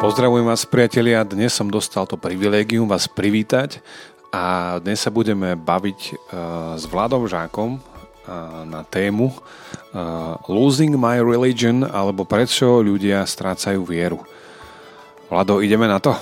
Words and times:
Pozdravujem 0.00 0.48
vás 0.48 0.64
priatelia, 0.64 1.20
dnes 1.28 1.52
som 1.52 1.68
dostal 1.68 2.08
to 2.08 2.16
privilégium 2.16 2.88
vás 2.88 3.04
privítať 3.04 3.84
a 4.32 4.80
dnes 4.80 4.96
sa 4.96 5.12
budeme 5.12 5.52
baviť 5.60 6.00
uh, 6.00 6.16
s 6.80 6.88
Vladom 6.88 7.28
Žákom 7.28 7.76
uh, 7.76 7.80
na 8.64 8.80
tému 8.80 9.28
uh, 9.28 10.40
Losing 10.48 10.96
my 10.96 11.20
religion 11.20 11.84
alebo 11.84 12.24
prečo 12.24 12.80
ľudia 12.80 13.28
strácajú 13.28 13.84
vieru. 13.84 14.24
Vlado, 15.28 15.60
ideme 15.60 15.84
na 15.84 16.00
to? 16.00 16.16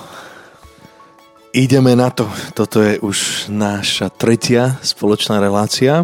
Ideme 1.55 1.95
na 1.95 2.11
to. 2.11 2.27
Toto 2.51 2.83
je 2.83 2.99
už 2.99 3.47
naša 3.47 4.11
tretia 4.11 4.75
spoločná 4.83 5.39
relácia 5.39 6.03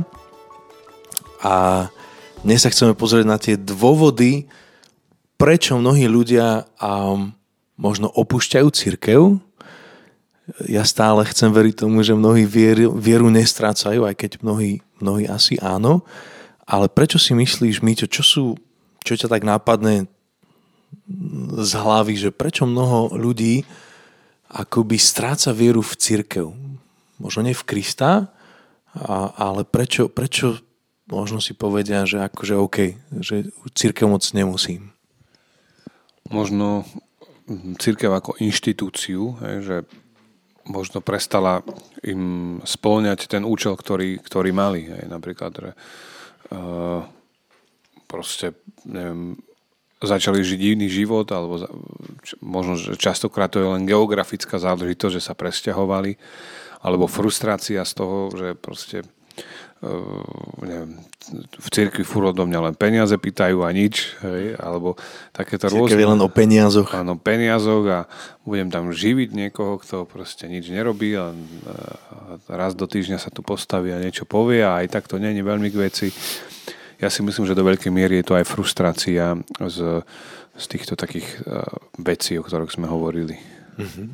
a 1.44 1.92
dnes 2.40 2.64
sa 2.64 2.72
chceme 2.72 2.96
pozrieť 2.96 3.26
na 3.28 3.36
tie 3.36 3.60
dôvody, 3.60 4.48
prečo 5.36 5.76
mnohí 5.76 6.08
ľudia 6.08 6.64
um, 6.80 7.36
možno 7.76 8.08
opúšťajú 8.12 8.68
církev. 8.72 9.40
Ja 10.70 10.86
stále 10.86 11.26
chcem 11.28 11.50
veriť 11.50 11.86
tomu, 11.86 12.06
že 12.06 12.14
mnohí 12.16 12.46
vieru, 12.46 12.94
vieru 12.96 13.28
nestrácajú, 13.34 14.06
aj 14.06 14.16
keď 14.16 14.32
mnohí, 14.46 14.80
mnohí 15.02 15.26
asi 15.26 15.58
áno. 15.60 16.06
Ale 16.66 16.90
prečo 16.90 17.22
si 17.22 17.38
myslíš, 17.38 17.82
Míťo, 17.82 18.10
čo 18.10 18.24
sú, 18.26 18.44
čo 19.06 19.14
ťa 19.18 19.30
tak 19.30 19.46
nápadne 19.46 20.10
z 21.62 21.72
hlavy, 21.76 22.14
že 22.18 22.30
prečo 22.34 22.66
mnoho 22.66 23.14
ľudí 23.14 23.66
akoby 24.50 24.98
stráca 24.98 25.54
vieru 25.54 25.82
v 25.82 25.94
církev? 25.98 26.48
Možno 27.18 27.46
nie 27.46 27.56
v 27.58 27.66
Krista, 27.66 28.30
a, 28.96 29.34
ale 29.36 29.68
prečo, 29.68 30.08
prečo 30.08 30.62
možno 31.10 31.44
si 31.44 31.54
povedia, 31.54 32.08
že 32.08 32.22
akože 32.22 32.56
OK, 32.58 32.78
že 33.22 33.50
církev 33.76 34.08
moc 34.10 34.24
nemusím. 34.34 34.94
Možno 36.32 36.88
církev 37.78 38.10
ako 38.10 38.42
inštitúciu, 38.42 39.38
že 39.62 39.86
možno 40.66 40.98
prestala 41.02 41.62
im 42.02 42.58
spĺňať 42.66 43.30
ten 43.30 43.46
účel, 43.46 43.78
ktorý, 43.78 44.18
ktorý 44.18 44.50
mali. 44.50 44.90
Napríklad, 44.90 45.52
že 45.54 45.72
uh, 45.78 47.06
proste, 48.10 48.58
neviem, 48.82 49.38
začali 50.02 50.42
žiť 50.42 50.62
iný 50.78 50.90
život, 50.90 51.30
alebo 51.30 51.62
možno, 52.42 52.78
že 52.78 52.98
častokrát 52.98 53.54
to 53.54 53.62
je 53.62 53.70
len 53.78 53.86
geografická 53.86 54.58
záležitosť, 54.58 55.14
že 55.14 55.22
sa 55.22 55.38
presťahovali, 55.38 56.18
alebo 56.82 57.10
frustrácia 57.10 57.82
z 57.86 57.94
toho, 57.94 58.30
že 58.34 58.58
proste 58.58 59.06
neviem, 60.66 60.98
v 61.58 61.68
cirkvi 61.74 62.06
furt 62.06 62.34
odo 62.34 62.46
mňa 62.46 62.60
len 62.72 62.76
peniaze 62.78 63.14
pýtajú 63.18 63.66
a 63.66 63.70
nič, 63.74 64.18
hej, 64.22 64.58
alebo 64.58 64.98
takéto 65.34 65.70
rôzne. 65.70 65.98
je 65.98 66.10
len 66.10 66.22
o 66.22 66.30
peniazoch. 66.30 66.90
Áno, 66.94 67.18
peniazoch 67.18 67.86
a 67.90 68.00
budem 68.46 68.70
tam 68.70 68.94
živiť 68.94 69.30
niekoho, 69.34 69.82
kto 69.82 70.06
proste 70.06 70.46
nič 70.46 70.70
nerobí 70.70 71.18
a, 71.18 71.34
raz 72.50 72.78
do 72.78 72.86
týždňa 72.86 73.18
sa 73.18 73.34
tu 73.34 73.42
postaví 73.42 73.90
a 73.94 74.02
niečo 74.02 74.26
povie 74.26 74.62
a 74.62 74.82
aj 74.82 74.88
tak 74.94 75.10
to 75.10 75.18
není 75.18 75.42
veľmi 75.42 75.70
k 75.74 75.80
veci. 75.82 76.08
Ja 77.02 77.12
si 77.12 77.26
myslím, 77.26 77.46
že 77.46 77.58
do 77.58 77.66
veľkej 77.66 77.92
miery 77.92 78.22
je 78.22 78.28
to 78.32 78.38
aj 78.40 78.48
frustrácia 78.48 79.36
z, 79.60 79.78
z 80.56 80.66
týchto 80.72 80.96
takých 80.96 81.28
uh, 81.44 81.68
vecí, 82.00 82.40
o 82.40 82.46
ktorých 82.46 82.72
sme 82.72 82.88
hovorili. 82.88 83.36
Mm-hmm. 83.76 84.08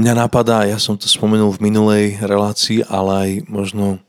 Mňa 0.00 0.12
napadá, 0.16 0.66
ja 0.66 0.78
som 0.78 0.94
to 0.98 1.06
spomenul 1.06 1.54
v 1.54 1.70
minulej 1.70 2.04
relácii, 2.22 2.86
ale 2.86 3.10
aj 3.10 3.30
možno 3.46 4.02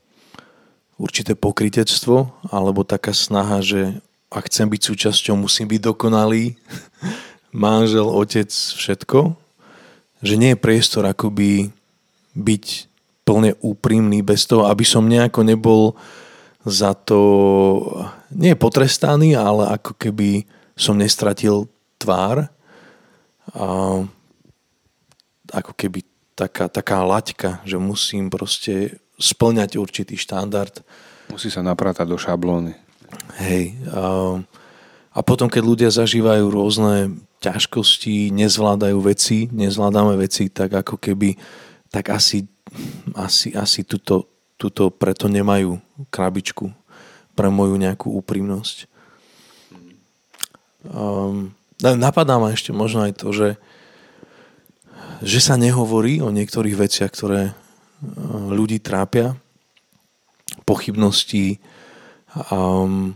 určité 1.02 1.34
pokritectvo 1.34 2.30
alebo 2.46 2.86
taká 2.86 3.10
snaha, 3.10 3.58
že 3.58 3.98
ak 4.30 4.46
chcem 4.46 4.70
byť 4.70 4.80
súčasťou, 4.80 5.34
musím 5.34 5.66
byť 5.66 5.80
dokonalý, 5.82 6.54
manžel, 7.52 8.06
otec, 8.06 8.48
všetko. 8.48 9.34
Že 10.22 10.34
nie 10.38 10.50
je 10.54 10.62
priestor 10.62 11.02
akoby 11.10 11.74
byť 12.38 12.64
plne 13.26 13.58
úprimný 13.58 14.22
bez 14.22 14.46
toho, 14.46 14.70
aby 14.70 14.86
som 14.86 15.10
nejako 15.10 15.42
nebol 15.42 15.82
za 16.62 16.94
to 16.94 17.18
nie 18.30 18.54
potrestaný, 18.54 19.34
ale 19.34 19.66
ako 19.74 19.98
keby 19.98 20.46
som 20.78 20.94
nestratil 20.94 21.66
tvár. 21.98 22.46
A 23.52 23.66
ako 25.50 25.72
keby 25.74 26.06
taká, 26.38 26.70
taká 26.70 27.02
laťka, 27.02 27.60
že 27.66 27.76
musím 27.76 28.30
proste 28.30 29.01
splňať 29.18 29.80
určitý 29.80 30.16
štandard. 30.16 30.82
Musí 31.32 31.48
sa 31.48 31.64
napratať 31.64 32.06
do 32.08 32.18
šablóny. 32.18 32.74
Hej. 33.40 33.76
A, 33.92 34.40
a 35.12 35.20
potom, 35.20 35.48
keď 35.48 35.62
ľudia 35.62 35.90
zažívajú 35.92 36.48
rôzne 36.48 37.20
ťažkosti, 37.42 38.30
nezvládajú 38.30 38.98
veci, 39.02 39.50
nezvládame 39.50 40.14
veci, 40.16 40.48
tak 40.48 40.72
ako 40.72 40.96
keby, 40.96 41.34
tak 41.90 42.14
asi, 42.14 42.46
asi, 43.18 43.50
asi 43.52 43.82
tuto, 43.82 44.30
tuto 44.56 44.94
preto 44.94 45.26
nemajú 45.26 45.76
krabičku 46.08 46.70
pre 47.34 47.48
moju 47.50 47.74
nejakú 47.80 48.12
úprimnosť. 48.22 48.86
Um, 50.82 51.54
napadá 51.78 52.38
ma 52.38 52.54
ešte 52.54 52.70
možno 52.74 53.06
aj 53.06 53.12
to, 53.18 53.30
že, 53.30 53.50
že 55.22 55.38
sa 55.42 55.58
nehovorí 55.58 56.22
o 56.22 56.30
niektorých 56.30 56.78
veciach, 56.78 57.10
ktoré 57.10 57.54
ľudí 58.50 58.82
trápia, 58.82 59.38
pochybnosti, 60.66 61.62
um, 62.50 63.14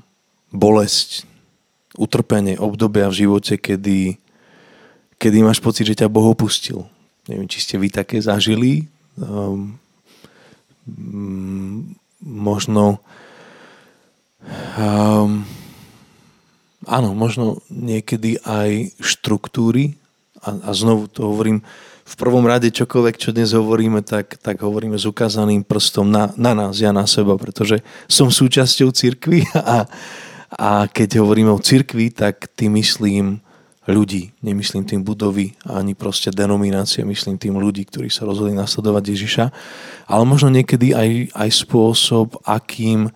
bolesť, 0.54 1.26
utrpenie, 1.96 2.60
obdobia 2.60 3.10
v 3.10 3.26
živote, 3.26 3.58
kedy, 3.58 4.20
kedy 5.18 5.38
máš 5.42 5.58
pocit, 5.58 5.88
že 5.88 5.98
ťa 6.04 6.12
Boh 6.12 6.30
opustil. 6.30 6.86
Neviem, 7.26 7.50
či 7.50 7.58
ste 7.64 7.80
vy 7.80 7.90
také 7.90 8.22
zažili. 8.22 8.86
Um, 9.18 9.80
možno 12.22 13.02
um, 14.78 15.42
áno, 16.86 17.10
možno 17.18 17.58
niekedy 17.66 18.38
aj 18.46 18.94
štruktúry 19.02 19.98
a, 20.38 20.54
a 20.54 20.70
znovu 20.72 21.10
to 21.10 21.26
hovorím, 21.26 21.66
v 22.06 22.14
prvom 22.14 22.46
rade 22.46 22.70
čokoľvek, 22.70 23.18
čo 23.18 23.34
dnes 23.34 23.50
hovoríme, 23.50 23.98
tak, 24.06 24.38
tak 24.38 24.62
hovoríme 24.62 24.94
s 24.94 25.10
ukázaným 25.10 25.66
prstom 25.66 26.06
na, 26.06 26.30
na 26.38 26.54
nás, 26.54 26.78
ja 26.78 26.94
na 26.94 27.02
seba, 27.02 27.34
pretože 27.34 27.82
som 28.06 28.30
súčasťou 28.30 28.94
cirkvi 28.94 29.42
a, 29.58 29.90
a 30.54 30.86
keď 30.86 31.18
hovoríme 31.18 31.50
o 31.50 31.58
cirkvi, 31.58 32.14
tak 32.14 32.46
tým 32.54 32.78
myslím 32.78 33.42
ľudí, 33.90 34.34
nemyslím 34.42 34.86
tým 34.86 35.02
budovy 35.02 35.54
ani 35.66 35.94
proste 35.98 36.30
denominácie, 36.30 37.06
myslím 37.06 37.38
tým 37.38 37.58
ľudí, 37.58 37.86
ktorí 37.86 38.10
sa 38.10 38.26
rozhodli 38.26 38.54
nasledovať 38.54 39.02
Ježiša, 39.02 39.44
ale 40.10 40.22
možno 40.26 40.50
niekedy 40.50 40.94
aj, 40.94 41.34
aj 41.34 41.50
spôsob, 41.66 42.38
akým 42.46 43.10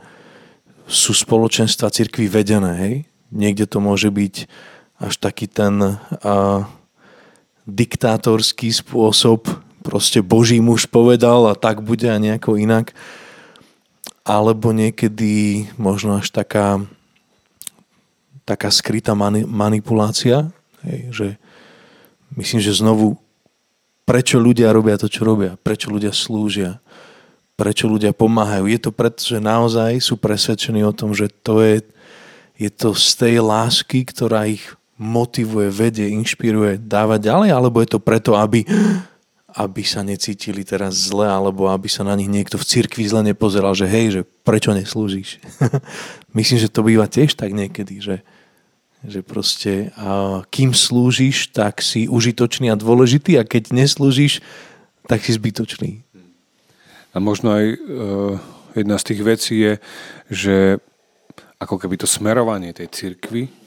sú 0.90 1.14
spoločenstva 1.14 1.90
cirkvi 1.90 2.26
vedené, 2.26 2.72
hej? 2.74 2.94
Niekde 3.30 3.70
to 3.70 3.78
môže 3.78 4.10
byť 4.10 4.34
až 4.98 5.14
taký 5.22 5.46
ten 5.46 5.78
uh, 5.78 6.66
diktátorský 7.68 8.72
spôsob, 8.72 9.48
proste 9.80 10.20
Boží 10.20 10.60
muž 10.60 10.86
povedal 10.86 11.48
a 11.48 11.56
tak 11.56 11.80
bude 11.80 12.08
a 12.08 12.20
nejako 12.20 12.60
inak. 12.60 12.92
Alebo 14.24 14.70
niekedy 14.70 15.66
možno 15.80 16.20
až 16.20 16.30
taká, 16.30 16.80
taká 18.44 18.68
skrytá 18.68 19.16
mani- 19.16 19.48
manipulácia, 19.48 20.52
hej, 20.84 21.00
že 21.10 21.28
myslím, 22.36 22.60
že 22.60 22.76
znovu 22.76 23.16
prečo 24.04 24.42
ľudia 24.42 24.74
robia 24.74 24.98
to, 24.98 25.06
čo 25.06 25.22
robia, 25.22 25.54
prečo 25.60 25.86
ľudia 25.86 26.10
slúžia, 26.10 26.82
prečo 27.54 27.86
ľudia 27.86 28.10
pomáhajú. 28.10 28.66
Je 28.66 28.80
to 28.80 28.90
preto, 28.90 29.22
že 29.22 29.38
naozaj 29.38 30.02
sú 30.02 30.18
presvedčení 30.18 30.82
o 30.82 30.96
tom, 30.96 31.14
že 31.14 31.30
to 31.30 31.62
je, 31.62 31.84
je 32.58 32.70
to 32.72 32.90
z 32.96 33.08
tej 33.20 33.34
lásky, 33.38 34.02
ktorá 34.02 34.50
ich 34.50 34.64
motivuje, 35.00 35.72
vedie, 35.72 36.12
inšpiruje 36.12 36.76
dávať 36.76 37.32
ďalej, 37.32 37.50
alebo 37.56 37.80
je 37.80 37.88
to 37.88 38.00
preto, 38.04 38.36
aby, 38.36 38.68
aby 39.56 39.80
sa 39.80 40.04
necítili 40.04 40.60
teraz 40.60 41.08
zle, 41.08 41.24
alebo 41.24 41.72
aby 41.72 41.88
sa 41.88 42.04
na 42.04 42.12
nich 42.12 42.28
niekto 42.28 42.60
v 42.60 42.68
cirkvi 42.68 43.08
zle 43.08 43.24
nepozeral, 43.24 43.72
že 43.72 43.88
hej, 43.88 44.20
že 44.20 44.22
prečo 44.44 44.76
neslúžiš. 44.76 45.40
Myslím, 46.36 46.60
že 46.60 46.68
to 46.68 46.84
býva 46.84 47.08
tiež 47.08 47.32
tak 47.32 47.56
niekedy, 47.56 48.04
že, 48.04 48.16
že 49.00 49.24
proste 49.24 49.88
a 49.96 50.44
kým 50.52 50.76
slúžiš, 50.76 51.56
tak 51.56 51.80
si 51.80 52.04
užitočný 52.04 52.68
a 52.68 52.76
dôležitý 52.76 53.40
a 53.40 53.48
keď 53.48 53.72
neslúžiš, 53.72 54.44
tak 55.08 55.24
si 55.24 55.32
zbytočný. 55.32 56.04
A 57.10 57.18
možno 57.18 57.56
aj 57.56 57.64
uh, 57.72 57.78
jedna 58.76 59.00
z 59.00 59.06
tých 59.08 59.20
vecí 59.24 59.54
je, 59.64 59.72
že 60.28 60.56
ako 61.56 61.80
keby 61.80 61.98
to 61.98 62.06
smerovanie 62.06 62.70
tej 62.76 62.92
cirkvi 62.92 63.48
E, 63.48 63.59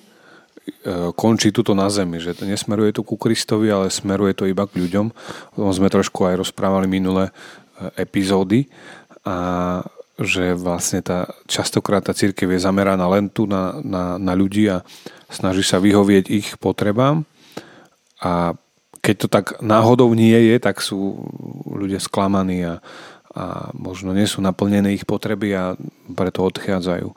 končí 1.15 1.51
tuto 1.51 1.75
na 1.75 1.91
zemi, 1.91 2.19
že 2.23 2.35
nesmeruje 2.39 2.95
to 2.95 3.03
ku 3.03 3.19
Kristovi, 3.19 3.67
ale 3.67 3.91
smeruje 3.91 4.35
to 4.35 4.47
iba 4.47 4.63
k 4.63 4.79
ľuďom. 4.79 5.05
O 5.55 5.57
tom 5.67 5.71
sme 5.75 5.91
trošku 5.91 6.23
aj 6.27 6.39
rozprávali 6.39 6.87
minulé 6.87 7.31
e, 7.31 7.31
epizódy 8.03 8.67
a 9.27 9.35
že 10.19 10.53
vlastne 10.53 11.01
tá, 11.01 11.25
častokrát 11.49 12.05
tá 12.05 12.13
církev 12.13 12.45
je 12.53 12.61
zameraná 12.61 13.09
len 13.09 13.33
tu 13.33 13.49
na, 13.49 13.81
na, 13.81 14.21
na 14.21 14.33
ľudí 14.37 14.69
a 14.69 14.85
snaží 15.25 15.65
sa 15.65 15.81
vyhovieť 15.81 16.29
ich 16.29 16.47
potrebám 16.61 17.25
A 18.21 18.53
keď 19.03 19.15
to 19.19 19.27
tak 19.27 19.45
náhodou 19.59 20.13
nie 20.15 20.37
je, 20.37 20.55
tak 20.61 20.79
sú 20.79 21.27
ľudia 21.67 21.99
sklamaní 21.99 22.63
a, 22.63 22.79
a 23.35 23.73
možno 23.75 24.15
nie 24.15 24.29
sú 24.29 24.39
naplnené 24.39 24.95
ich 24.95 25.03
potreby 25.03 25.49
a 25.51 25.63
preto 26.13 26.45
odchádzajú. 26.45 27.09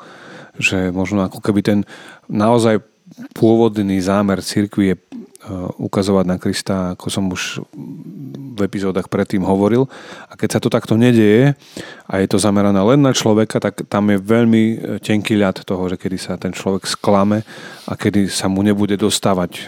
Že 0.56 0.90
možno 0.90 1.22
ako 1.28 1.38
keby 1.38 1.60
ten 1.62 1.78
naozaj 2.26 2.82
pôvodný 3.34 3.98
zámer 4.02 4.42
cirkvi 4.42 4.92
je 4.92 4.96
Eh, 5.46 5.70
ukazovať 5.78 6.24
na 6.26 6.42
Krista, 6.42 6.98
ako 6.98 7.06
som 7.06 7.30
už 7.30 7.62
v 8.56 8.60
epizódach 8.66 9.06
predtým 9.06 9.46
hovoril. 9.46 9.86
A 10.26 10.34
keď 10.34 10.58
sa 10.58 10.60
to 10.64 10.66
takto 10.66 10.98
nedieje 10.98 11.54
a 12.10 12.18
je 12.18 12.26
to 12.26 12.42
zamerané 12.42 12.82
len 12.82 12.98
na 12.98 13.14
človeka, 13.14 13.62
tak 13.62 13.86
tam 13.86 14.10
je 14.10 14.18
veľmi 14.18 14.62
eh, 14.74 14.76
tenký 14.98 15.38
ľad 15.38 15.62
toho, 15.62 15.86
že 15.86 16.02
kedy 16.02 16.18
sa 16.18 16.34
ten 16.34 16.50
človek 16.50 16.90
sklame 16.90 17.46
a 17.86 17.94
kedy 17.94 18.26
sa 18.26 18.50
mu 18.50 18.66
nebude 18.66 18.98
dostávať 18.98 19.52
eh, 19.54 19.66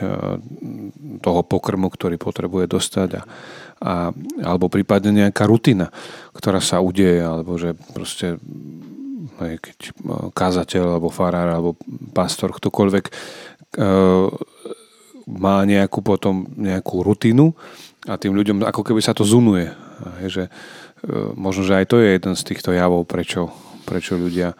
toho 1.22 1.46
pokrmu, 1.46 1.94
ktorý 1.94 2.18
potrebuje 2.18 2.66
dostať 2.66 3.08
a, 3.14 3.22
a, 3.78 3.94
alebo 4.50 4.66
prípadne 4.66 5.14
nejaká 5.14 5.46
rutina, 5.46 5.94
ktorá 6.34 6.58
sa 6.58 6.82
udeje, 6.82 7.22
alebo 7.22 7.54
že 7.54 7.78
proste 7.94 8.42
keď 9.38 9.78
kázateľ, 10.34 10.98
alebo 10.98 11.08
farár, 11.14 11.48
alebo 11.48 11.78
pastor, 12.10 12.50
ktokoľvek 12.50 13.04
má 15.28 15.56
nejakú 15.68 16.00
potom 16.00 16.48
nejakú 16.56 17.04
rutinu 17.04 17.52
a 18.08 18.16
tým 18.16 18.32
ľuďom 18.32 18.64
ako 18.64 18.80
keby 18.80 19.00
sa 19.04 19.12
to 19.12 19.28
zunuje. 19.28 19.68
Je, 20.24 20.28
že, 20.30 20.44
e, 20.48 20.50
možno, 21.36 21.68
že 21.68 21.76
aj 21.76 21.86
to 21.92 22.00
je 22.00 22.16
jeden 22.16 22.32
z 22.32 22.42
týchto 22.48 22.72
javov, 22.72 23.04
prečo, 23.04 23.52
prečo 23.84 24.16
ľudia 24.16 24.56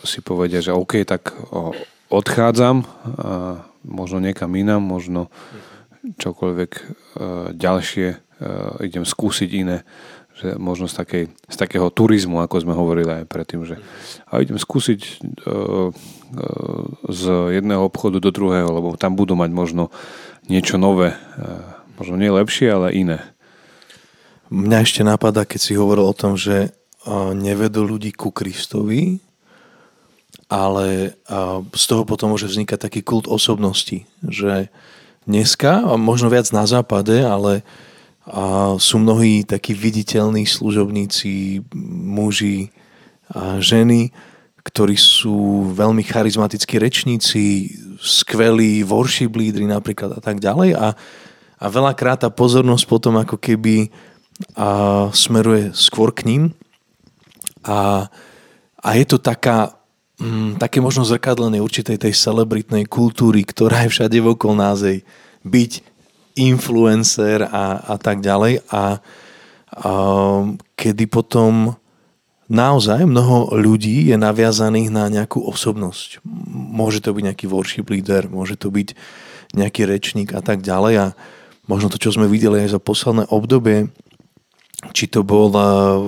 si 0.00 0.24
povedia, 0.24 0.64
že 0.64 0.72
OK, 0.72 1.04
tak 1.04 1.36
odchádzam, 2.08 2.88
možno 3.84 4.16
niekam 4.16 4.48
inám, 4.56 4.80
možno 4.80 5.28
čokoľvek 6.16 6.70
uh, 6.72 7.52
ďalšie 7.52 8.08
idem 8.84 9.04
skúsiť 9.04 9.50
iné 9.56 9.84
že 10.36 10.60
možno 10.60 10.84
z, 10.84 10.94
takej, 11.00 11.24
z 11.32 11.56
takého 11.56 11.88
turizmu, 11.88 12.44
ako 12.44 12.60
sme 12.60 12.76
hovorili 12.76 13.24
aj 13.24 13.24
predtým, 13.24 13.64
že 13.64 13.80
a 14.28 14.44
idem 14.44 14.60
skúsiť 14.60 15.00
uh, 15.00 15.88
uh, 15.88 16.84
z 17.08 17.22
jedného 17.56 17.88
obchodu 17.88 18.20
do 18.20 18.28
druhého, 18.28 18.68
lebo 18.68 19.00
tam 19.00 19.16
budú 19.16 19.32
mať 19.32 19.50
možno 19.56 19.88
niečo 20.44 20.76
nové, 20.76 21.16
uh, 21.16 21.80
možno 21.96 22.20
nie 22.20 22.28
lepšie, 22.28 22.68
ale 22.68 22.92
iné. 22.92 23.18
Mňa 24.52 24.78
ešte 24.84 25.02
napadá, 25.02 25.48
keď 25.48 25.60
si 25.60 25.72
hovoril 25.72 26.04
o 26.04 26.14
tom, 26.14 26.36
že 26.36 26.68
uh, 26.68 27.32
nevedú 27.32 27.88
ľudí 27.88 28.12
ku 28.12 28.28
Kristovi, 28.28 29.24
ale 30.52 31.16
uh, 31.32 31.64
z 31.72 31.84
toho 31.88 32.04
potom 32.04 32.36
môže 32.36 32.46
vznikať 32.46 32.78
taký 32.78 33.00
kult 33.00 33.24
osobnosti, 33.24 34.04
že 34.20 34.68
dneska, 35.26 35.96
možno 35.96 36.28
viac 36.30 36.46
na 36.54 36.68
západe, 36.68 37.18
ale 37.24 37.66
a 38.26 38.74
sú 38.82 38.98
mnohí 38.98 39.46
takí 39.46 39.70
viditeľní 39.70 40.50
služobníci, 40.50 41.62
muži 42.02 42.74
a 43.30 43.62
ženy, 43.62 44.10
ktorí 44.66 44.98
sú 44.98 45.70
veľmi 45.70 46.02
charizmatickí 46.02 46.82
rečníci, 46.82 47.70
skvelí 48.02 48.82
worship 48.82 49.30
lídry 49.30 49.70
napríklad 49.70 50.18
a 50.18 50.20
tak 50.22 50.42
ďalej. 50.42 50.74
A, 50.74 50.98
a 51.56 51.66
veľakrát 51.70 52.26
tá 52.26 52.30
pozornosť 52.34 52.84
potom 52.90 53.14
ako 53.14 53.38
keby 53.38 53.94
a 54.52 54.68
smeruje 55.16 55.72
skôr 55.72 56.12
k 56.12 56.28
ním. 56.28 56.42
A, 57.64 58.10
a 58.82 58.88
je 58.98 59.04
to 59.08 59.16
taká, 59.16 59.78
mm, 60.20 60.60
také 60.60 60.82
možno 60.82 61.08
zrkadlenie 61.08 61.62
určitej 61.62 61.96
tej 61.96 62.12
celebritnej 62.12 62.84
kultúry, 62.84 63.46
ktorá 63.48 63.86
je 63.86 63.92
všade 63.94 64.18
okolo 64.20 64.54
nás 64.60 64.84
byť 65.46 65.95
influencer 66.36 67.42
a, 67.42 67.80
a 67.80 67.94
tak 67.96 68.20
ďalej 68.20 68.62
a, 68.68 69.00
a 69.72 69.92
kedy 70.76 71.04
potom 71.08 71.74
naozaj 72.46 73.02
mnoho 73.08 73.56
ľudí 73.56 74.12
je 74.12 74.16
naviazaných 74.20 74.88
na 74.92 75.10
nejakú 75.10 75.42
osobnosť. 75.42 76.22
Môže 76.52 77.02
to 77.02 77.10
byť 77.16 77.22
nejaký 77.32 77.46
worship 77.50 77.90
leader, 77.90 78.30
môže 78.30 78.54
to 78.54 78.70
byť 78.70 78.94
nejaký 79.56 79.88
rečník 79.88 80.30
a 80.36 80.44
tak 80.44 80.62
ďalej 80.62 80.94
a 81.00 81.06
možno 81.66 81.90
to, 81.90 81.98
čo 81.98 82.14
sme 82.14 82.30
videli 82.30 82.62
aj 82.62 82.78
za 82.78 82.80
posledné 82.80 83.26
obdobie, 83.32 83.90
či 84.92 85.10
to 85.10 85.26
bol 85.26 85.50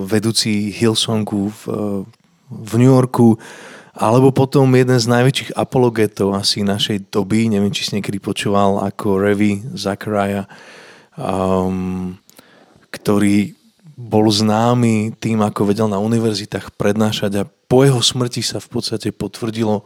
vedúci 0.06 0.70
Hillsongu 0.70 1.50
v, 1.50 1.62
v 2.52 2.72
New 2.78 2.92
Yorku, 2.92 3.40
alebo 3.98 4.30
potom 4.30 4.70
jeden 4.78 4.94
z 4.94 5.10
najväčších 5.10 5.58
apologetov 5.58 6.30
asi 6.38 6.62
našej 6.62 7.10
doby, 7.10 7.50
neviem, 7.50 7.74
či 7.74 7.82
si 7.82 7.98
niekedy 7.98 8.22
počúval, 8.22 8.78
ako 8.86 9.18
Revi 9.18 9.58
Zachariah, 9.74 10.46
um, 11.18 12.14
ktorý 12.94 13.58
bol 13.98 14.30
známy 14.30 15.18
tým, 15.18 15.42
ako 15.42 15.74
vedel 15.74 15.90
na 15.90 15.98
univerzitách 15.98 16.78
prednášať 16.78 17.42
a 17.42 17.48
po 17.66 17.82
jeho 17.82 17.98
smrti 17.98 18.46
sa 18.46 18.62
v 18.62 18.70
podstate 18.70 19.10
potvrdilo 19.10 19.82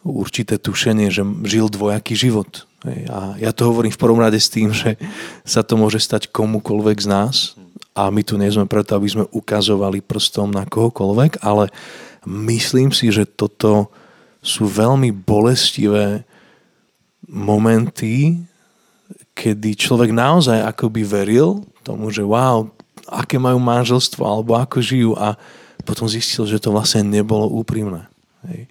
určité 0.00 0.56
tušenie, 0.56 1.12
že 1.12 1.20
žil 1.44 1.68
dvojaký 1.68 2.16
život. 2.16 2.64
A 3.12 3.36
ja 3.36 3.52
to 3.52 3.68
hovorím 3.68 3.92
v 3.92 4.00
prvom 4.00 4.22
rade 4.22 4.40
s 4.40 4.48
tým, 4.48 4.72
že 4.72 4.96
sa 5.44 5.60
to 5.60 5.76
môže 5.76 6.00
stať 6.00 6.32
komukoľvek 6.32 6.96
z 7.04 7.08
nás 7.12 7.36
a 7.92 8.08
my 8.08 8.24
tu 8.24 8.40
nie 8.40 8.48
sme 8.48 8.64
preto, 8.64 8.96
aby 8.96 9.08
sme 9.12 9.24
ukazovali 9.28 10.00
prstom 10.00 10.54
na 10.54 10.64
kohokoľvek, 10.64 11.44
ale 11.44 11.68
myslím 12.26 12.90
si, 12.90 13.08
že 13.14 13.24
toto 13.24 13.88
sú 14.42 14.66
veľmi 14.66 15.14
bolestivé 15.14 16.26
momenty, 17.26 18.42
kedy 19.34 19.74
človek 19.74 20.10
naozaj 20.14 20.62
akoby 20.62 21.02
veril 21.02 21.66
tomu, 21.82 22.10
že 22.10 22.22
wow, 22.22 22.66
aké 23.06 23.38
majú 23.38 23.62
manželstvo 23.62 24.22
alebo 24.22 24.58
ako 24.58 24.78
žijú 24.82 25.12
a 25.14 25.38
potom 25.86 26.10
zistil, 26.10 26.46
že 26.50 26.58
to 26.58 26.74
vlastne 26.74 27.06
nebolo 27.06 27.46
úprimné. 27.46 28.10
Hej. 28.50 28.66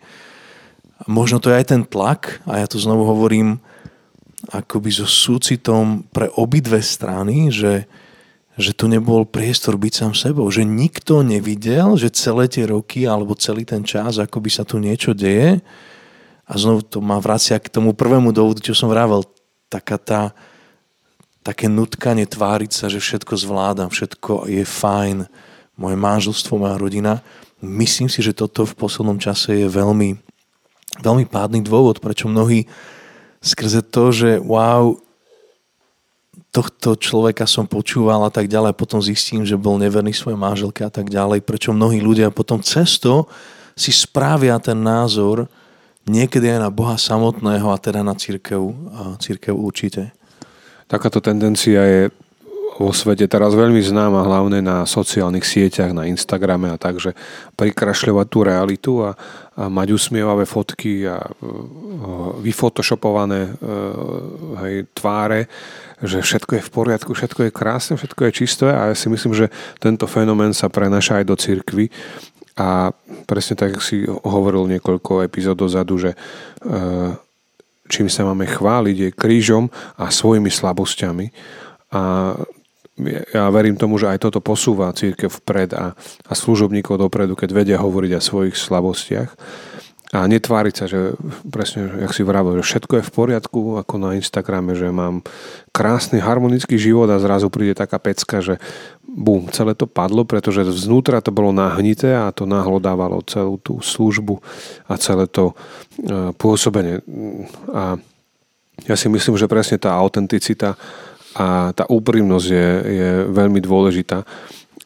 A 0.99 1.03
možno 1.07 1.39
to 1.39 1.51
je 1.51 1.59
aj 1.59 1.67
ten 1.71 1.83
tlak 1.83 2.43
a 2.43 2.59
ja 2.59 2.67
to 2.67 2.79
znovu 2.79 3.07
hovorím 3.07 3.59
akoby 4.51 4.91
so 4.91 5.07
súcitom 5.07 6.05
pre 6.11 6.27
obidve 6.35 6.79
strany, 6.83 7.49
že 7.49 7.87
že 8.55 8.71
tu 8.71 8.87
nebol 8.87 9.27
priestor 9.27 9.75
byť 9.75 9.93
sám 9.93 10.13
sebou, 10.15 10.47
že 10.47 10.63
nikto 10.63 11.27
nevidel, 11.27 11.99
že 11.99 12.07
celé 12.15 12.47
tie 12.47 12.63
roky 12.63 13.03
alebo 13.03 13.35
celý 13.35 13.67
ten 13.67 13.83
čas, 13.83 14.15
ako 14.15 14.39
by 14.39 14.49
sa 14.51 14.63
tu 14.63 14.79
niečo 14.79 15.11
deje 15.11 15.59
a 16.47 16.53
znovu 16.55 16.85
to 16.85 17.03
ma 17.03 17.19
vracia 17.19 17.59
k 17.59 17.67
tomu 17.67 17.91
prvému 17.91 18.31
dôvodu, 18.31 18.63
čo 18.63 18.77
som 18.77 18.87
vravel, 18.87 19.27
taká 19.67 19.97
tá, 19.99 20.21
také 21.43 21.67
nutkanie 21.67 22.23
tváriť 22.23 22.71
sa, 22.71 22.85
že 22.87 23.03
všetko 23.03 23.33
zvládam, 23.35 23.89
všetko 23.91 24.47
je 24.47 24.63
fajn, 24.63 25.27
moje 25.75 25.95
manželstvo, 25.99 26.55
moja 26.55 26.79
rodina. 26.79 27.19
Myslím 27.59 28.07
si, 28.07 28.23
že 28.23 28.37
toto 28.37 28.63
v 28.63 28.77
poslednom 28.77 29.19
čase 29.19 29.65
je 29.65 29.67
veľmi, 29.67 30.15
veľmi 31.03 31.25
pádny 31.27 31.59
dôvod, 31.65 31.99
prečo 31.99 32.31
mnohí 32.31 32.69
skrze 33.43 33.83
to, 33.83 34.15
že 34.15 34.29
wow, 34.39 35.01
tohto 36.55 36.95
človeka 36.95 37.43
som 37.43 37.67
počúval 37.67 38.23
a 38.23 38.31
tak 38.31 38.47
ďalej, 38.47 38.79
potom 38.79 39.03
zistím, 39.03 39.43
že 39.43 39.59
bol 39.59 39.75
neverný 39.75 40.15
svojej 40.15 40.39
manželke 40.39 40.87
a 40.87 40.91
tak 40.93 41.11
ďalej, 41.11 41.43
prečo 41.43 41.75
mnohí 41.75 41.99
ľudia 41.99 42.31
potom 42.31 42.63
cesto 42.63 43.27
si 43.75 43.91
správia 43.91 44.55
ten 44.63 44.79
názor 44.79 45.51
niekedy 46.07 46.47
aj 46.55 46.59
na 46.63 46.71
Boha 46.71 46.95
samotného 46.95 47.67
a 47.67 47.75
teda 47.75 48.07
na 48.07 48.15
církev, 48.15 48.61
církev 49.19 49.51
určite. 49.51 50.15
Takáto 50.87 51.19
tendencia 51.19 51.83
je 51.83 52.01
vo 52.75 52.91
svete 52.91 53.23
teraz 53.31 53.55
veľmi 53.55 53.79
známa 53.79 54.27
hlavne 54.27 54.59
na 54.59 54.83
sociálnych 54.83 55.47
sieťach, 55.47 55.95
na 55.95 56.11
Instagrame 56.11 56.75
a 56.75 56.77
tak, 56.77 56.99
že 56.99 57.15
prikrašľovať 57.55 58.27
tú 58.27 58.39
realitu 58.43 58.93
a, 58.99 59.15
a 59.55 59.71
mať 59.71 59.95
usmievavé 59.95 60.43
fotky 60.43 61.07
a, 61.07 61.23
a 61.23 61.23
vyfotoshopované 62.43 63.47
a, 63.47 63.51
e, 63.55 63.71
hej, 64.59 64.75
tváre, 64.91 65.47
že 66.03 66.19
všetko 66.19 66.59
je 66.59 66.65
v 66.67 66.73
poriadku, 66.75 67.11
všetko 67.15 67.47
je 67.47 67.55
krásne, 67.55 67.95
všetko 67.95 68.27
je 68.27 68.31
čisté 68.35 68.67
a 68.67 68.91
ja 68.91 68.95
si 68.95 69.07
myslím, 69.07 69.31
že 69.31 69.47
tento 69.79 70.03
fenomén 70.03 70.51
sa 70.51 70.67
prenaša 70.67 71.23
aj 71.23 71.25
do 71.31 71.35
cirkvy 71.39 71.87
a 72.59 72.91
presne 73.23 73.55
tak, 73.55 73.79
si 73.79 74.03
hovoril 74.03 74.67
niekoľko 74.67 75.23
epizód 75.23 75.59
dozadu, 75.63 75.95
že 75.95 76.11
e, 76.11 76.17
čím 77.87 78.11
sa 78.11 78.27
máme 78.27 78.43
chváliť 78.47 78.97
je 78.99 79.09
krížom 79.15 79.71
a 79.95 80.11
svojimi 80.11 80.51
slabosťami. 80.51 81.31
A 81.95 82.35
ja 83.35 83.51
verím 83.51 83.75
tomu, 83.75 83.99
že 83.99 84.07
aj 84.07 84.23
toto 84.23 84.39
posúva 84.39 84.95
církev 84.95 85.27
vpred 85.27 85.75
a, 85.75 85.91
a 86.25 86.33
služobníkov 86.33 86.95
dopredu, 86.95 87.35
keď 87.35 87.49
vedia 87.51 87.77
hovoriť 87.79 88.11
o 88.15 88.23
svojich 88.23 88.55
slabostiach 88.55 89.35
a 90.15 90.23
netváriť 90.31 90.73
sa, 90.75 90.85
že 90.87 91.17
presne, 91.51 91.91
jak 91.99 92.15
si 92.15 92.23
vravil, 92.23 92.63
že 92.63 92.67
všetko 92.71 92.93
je 93.01 93.07
v 93.09 93.15
poriadku, 93.15 93.59
ako 93.83 93.95
na 93.99 94.15
Instagrame, 94.15 94.71
že 94.71 94.87
mám 94.87 95.25
krásny 95.75 96.23
harmonický 96.23 96.79
život 96.79 97.11
a 97.11 97.19
zrazu 97.19 97.51
príde 97.51 97.75
taká 97.75 97.99
pecka, 97.99 98.39
že 98.39 98.55
bum, 99.03 99.51
celé 99.51 99.75
to 99.75 99.89
padlo, 99.89 100.23
pretože 100.23 100.63
vznútra 100.63 101.19
to 101.19 101.35
bolo 101.35 101.51
nahnité 101.51 102.15
a 102.15 102.31
to 102.31 102.47
nahlodávalo 102.47 103.27
celú 103.27 103.59
tú 103.59 103.83
službu 103.83 104.39
a 104.87 104.95
celé 104.95 105.27
to 105.27 105.51
e, 105.51 106.31
pôsobenie. 106.37 107.03
A 107.75 107.99
ja 108.87 108.95
si 108.95 109.11
myslím, 109.11 109.35
že 109.35 109.51
presne 109.51 109.75
tá 109.81 109.95
autenticita 109.95 110.79
a 111.35 111.75
tá 111.75 111.83
úprimnosť 111.91 112.47
je, 112.47 112.69
je 112.83 113.09
veľmi 113.27 113.59
dôležitá. 113.59 114.23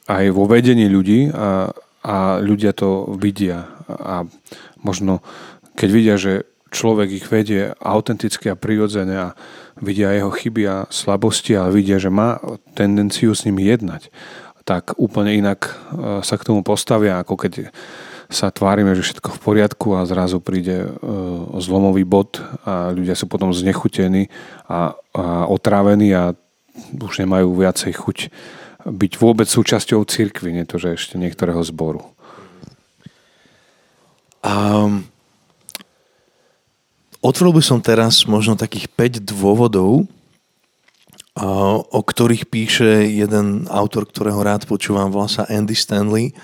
Aj 0.10 0.26
vo 0.34 0.50
vedení 0.50 0.90
ľudí 0.90 1.30
a, 1.30 1.70
a 2.02 2.18
ľudia 2.42 2.74
to 2.74 3.14
vidia. 3.22 3.70
A 3.86 4.26
možno 4.82 5.22
keď 5.78 5.90
vidia, 5.94 6.16
že 6.18 6.50
človek 6.74 7.10
ich 7.14 7.26
vedie 7.30 7.74
autenticky 7.82 8.50
a 8.50 8.58
prirodzene 8.58 9.16
a 9.16 9.28
vidia 9.80 10.14
jeho 10.14 10.30
chyby 10.34 10.64
a 10.66 10.78
slabosti 10.90 11.58
a 11.58 11.70
vidia, 11.70 12.02
že 12.02 12.12
má 12.12 12.42
tendenciu 12.76 13.34
s 13.34 13.46
nimi 13.46 13.66
jednať, 13.66 14.12
tak 14.68 14.94
úplne 15.02 15.34
inak 15.34 15.66
e, 15.66 15.72
sa 16.22 16.36
k 16.38 16.46
tomu 16.46 16.62
postavia, 16.62 17.22
ako 17.22 17.34
keď 17.42 17.74
sa 18.30 18.54
tvárime, 18.54 18.94
že 18.94 19.02
všetko 19.02 19.30
v 19.36 19.40
poriadku 19.42 19.98
a 19.98 20.06
zrazu 20.06 20.38
príde 20.38 20.86
e, 20.86 20.90
zlomový 21.58 22.06
bod 22.06 22.38
a 22.62 22.94
ľudia 22.94 23.18
sú 23.18 23.26
potom 23.26 23.50
znechutení 23.50 24.30
a, 24.70 24.94
a 25.18 25.50
otrávení 25.50 26.14
a 26.14 26.38
už 26.94 27.26
nemajú 27.26 27.50
viacej 27.58 27.94
chuť 27.98 28.18
byť 28.86 29.12
vôbec 29.20 29.50
súčasťou 29.50 30.06
cirkvi, 30.08 30.56
nie 30.56 30.64
to, 30.64 30.80
že 30.80 30.96
ešte 30.96 31.20
niektorého 31.20 31.60
zboru. 31.66 32.06
Um, 34.40 35.04
otvoril 37.20 37.60
by 37.60 37.64
som 37.66 37.84
teraz 37.84 38.24
možno 38.24 38.56
takých 38.56 38.88
5 38.88 39.28
dôvodov, 39.28 40.08
o 41.90 42.02
ktorých 42.04 42.52
píše 42.52 43.08
jeden 43.08 43.64
autor, 43.72 44.04
ktorého 44.04 44.44
rád 44.44 44.68
počúvam, 44.68 45.08
volá 45.08 45.32
sa 45.32 45.48
Andy 45.48 45.76
Stanley, 45.76 46.36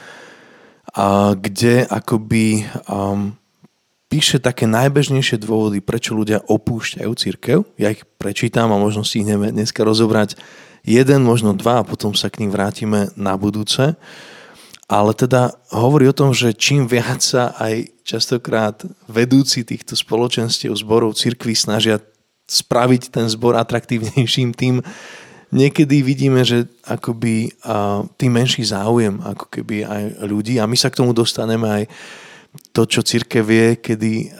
kde 1.35 1.83
akoby 1.91 2.63
um, 2.87 3.35
píše 4.07 4.39
také 4.39 4.63
najbežnejšie 4.63 5.43
dôvody, 5.43 5.83
prečo 5.83 6.15
ľudia 6.15 6.39
opúšťajú 6.47 7.11
církev. 7.11 7.57
Ja 7.75 7.91
ich 7.91 8.07
prečítam 8.15 8.71
a 8.71 8.79
možno 8.79 9.03
si 9.03 9.19
ich 9.19 9.27
dneska 9.27 9.83
rozobrať 9.83 10.39
jeden, 10.87 11.27
možno 11.27 11.51
dva 11.51 11.83
a 11.83 11.87
potom 11.87 12.15
sa 12.15 12.31
k 12.31 12.45
ním 12.45 12.55
vrátime 12.55 13.11
na 13.19 13.35
budúce. 13.35 13.99
Ale 14.85 15.11
teda 15.17 15.57
hovorí 15.73 16.05
o 16.05 16.15
tom, 16.15 16.31
že 16.31 16.53
čím 16.53 16.85
viac 16.85 17.19
sa 17.19 17.57
aj 17.57 17.89
častokrát 18.05 18.85
vedúci 19.09 19.65
týchto 19.65 19.97
spoločenstiev, 19.97 20.77
zborov, 20.77 21.17
cirkví 21.17 21.57
snažia 21.57 21.99
spraviť 22.45 23.09
ten 23.09 23.25
zbor 23.25 23.57
atraktívnejším, 23.57 24.53
tým 24.53 24.85
niekedy 25.55 26.03
vidíme, 26.03 26.43
že 26.43 26.67
akoby 26.83 27.55
tým 28.19 28.31
menší 28.35 28.67
záujem 28.67 29.23
ako 29.23 29.47
keby 29.47 29.87
aj 29.87 30.03
ľudí 30.27 30.59
a 30.59 30.67
my 30.67 30.75
sa 30.75 30.91
k 30.91 30.99
tomu 30.99 31.15
dostaneme 31.15 31.63
aj 31.71 31.83
to, 32.75 32.83
čo 32.83 32.99
církev 33.03 33.43
vie, 33.47 33.79
kedy 33.79 34.35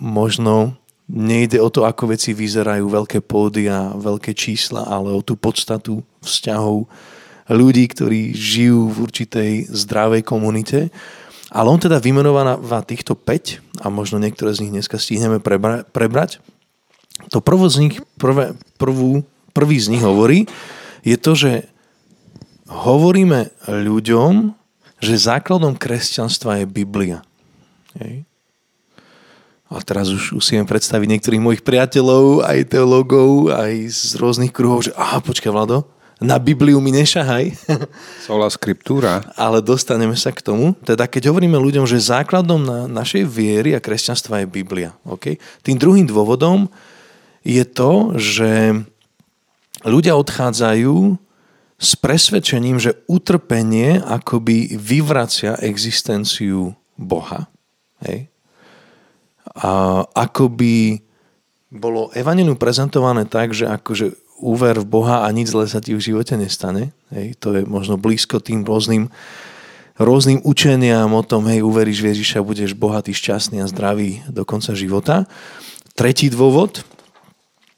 možno 0.00 0.76
nejde 1.08 1.60
o 1.60 1.68
to, 1.68 1.84
ako 1.84 2.12
veci 2.12 2.32
vyzerajú, 2.32 2.84
veľké 2.88 3.20
pódy 3.24 3.68
a 3.68 3.92
veľké 3.92 4.32
čísla, 4.32 4.84
ale 4.84 5.12
o 5.12 5.20
tú 5.20 5.36
podstatu 5.36 6.00
vzťahov 6.24 6.88
ľudí, 7.52 7.84
ktorí 7.92 8.32
žijú 8.32 8.88
v 8.88 8.96
určitej 9.04 9.52
zdravej 9.68 10.24
komunite. 10.24 10.88
Ale 11.52 11.68
on 11.68 11.76
teda 11.76 12.00
vymenováva 12.00 12.80
týchto 12.82 13.12
5 13.12 13.84
a 13.84 13.92
možno 13.92 14.16
niektoré 14.16 14.56
z 14.56 14.64
nich 14.64 14.72
dneska 14.72 14.96
stihneme 14.96 15.44
prebrať. 15.92 16.40
To 17.28 17.44
prvo 17.44 17.68
z 17.68 17.84
nich, 17.84 18.00
prvé, 18.16 18.56
prvú 18.80 19.28
prvý 19.54 19.78
z 19.78 19.94
nich 19.94 20.02
hovorí, 20.02 20.50
je 21.06 21.14
to, 21.14 21.38
že 21.38 21.52
hovoríme 22.66 23.54
ľuďom, 23.70 24.52
že 24.98 25.14
základom 25.30 25.78
kresťanstva 25.78 26.64
je 26.64 26.66
Biblia. 26.66 27.22
Hej. 28.02 28.26
A 29.70 29.80
teraz 29.80 30.12
už, 30.12 30.38
viem 30.38 30.66
predstaviť 30.66 31.08
niektorých 31.08 31.42
mojich 31.42 31.62
priateľov, 31.64 32.44
aj 32.44 32.68
teológov, 32.68 33.50
aj 33.50 33.90
z 33.90 34.12
rôznych 34.20 34.52
kruhov, 34.54 34.86
že 34.86 34.92
aha, 34.94 35.18
počkaj 35.24 35.50
Vlado, 35.50 35.88
na 36.22 36.38
Bibliu 36.38 36.78
mi 36.78 36.94
nešahaj. 36.94 37.52
Sola 38.28 38.46
scriptura. 38.48 39.26
Ale 39.34 39.58
dostaneme 39.58 40.14
sa 40.14 40.30
k 40.30 40.46
tomu. 40.46 40.78
Teda 40.86 41.10
keď 41.10 41.34
hovoríme 41.34 41.58
ľuďom, 41.58 41.90
že 41.90 41.98
základom 41.98 42.62
na 42.62 42.78
našej 42.86 43.26
viery 43.26 43.74
a 43.74 43.82
kresťanstva 43.82 44.44
je 44.44 44.46
Biblia. 44.46 44.94
Okay? 45.02 45.42
Tým 45.66 45.74
druhým 45.74 46.06
dôvodom 46.06 46.70
je 47.42 47.66
to, 47.66 48.14
že 48.14 48.78
ľudia 49.84 50.16
odchádzajú 50.16 51.20
s 51.78 51.90
presvedčením, 51.98 52.80
že 52.80 52.96
utrpenie 53.10 54.00
akoby 54.00 54.78
vyvracia 54.78 55.58
existenciu 55.60 56.72
Boha. 56.96 57.50
Hej? 58.06 58.30
A 59.54 60.02
akoby 60.14 61.04
bolo 61.74 62.08
evanelium 62.14 62.56
prezentované 62.56 63.26
tak, 63.26 63.52
že 63.52 63.66
akože 63.66 64.14
úver 64.38 64.82
v 64.82 64.86
Boha 64.86 65.26
a 65.26 65.28
nič 65.34 65.50
zle 65.50 65.66
sa 65.66 65.82
ti 65.82 65.94
v 65.94 66.02
živote 66.02 66.38
nestane. 66.38 66.94
Hej? 67.10 67.38
To 67.42 67.54
je 67.54 67.62
možno 67.66 67.98
blízko 67.98 68.38
tým 68.38 68.62
rôznym, 68.62 69.10
rôznym 69.98 70.42
učeniam 70.46 71.10
o 71.14 71.22
tom, 71.22 71.46
hej, 71.50 71.62
uveríš 71.62 72.02
v 72.02 72.08
Ježiša, 72.14 72.46
budeš 72.46 72.72
bohatý, 72.74 73.14
šťastný 73.14 73.62
a 73.62 73.70
zdravý 73.70 74.22
do 74.30 74.42
konca 74.46 74.74
života. 74.74 75.26
Tretí 75.94 76.30
dôvod, 76.30 76.82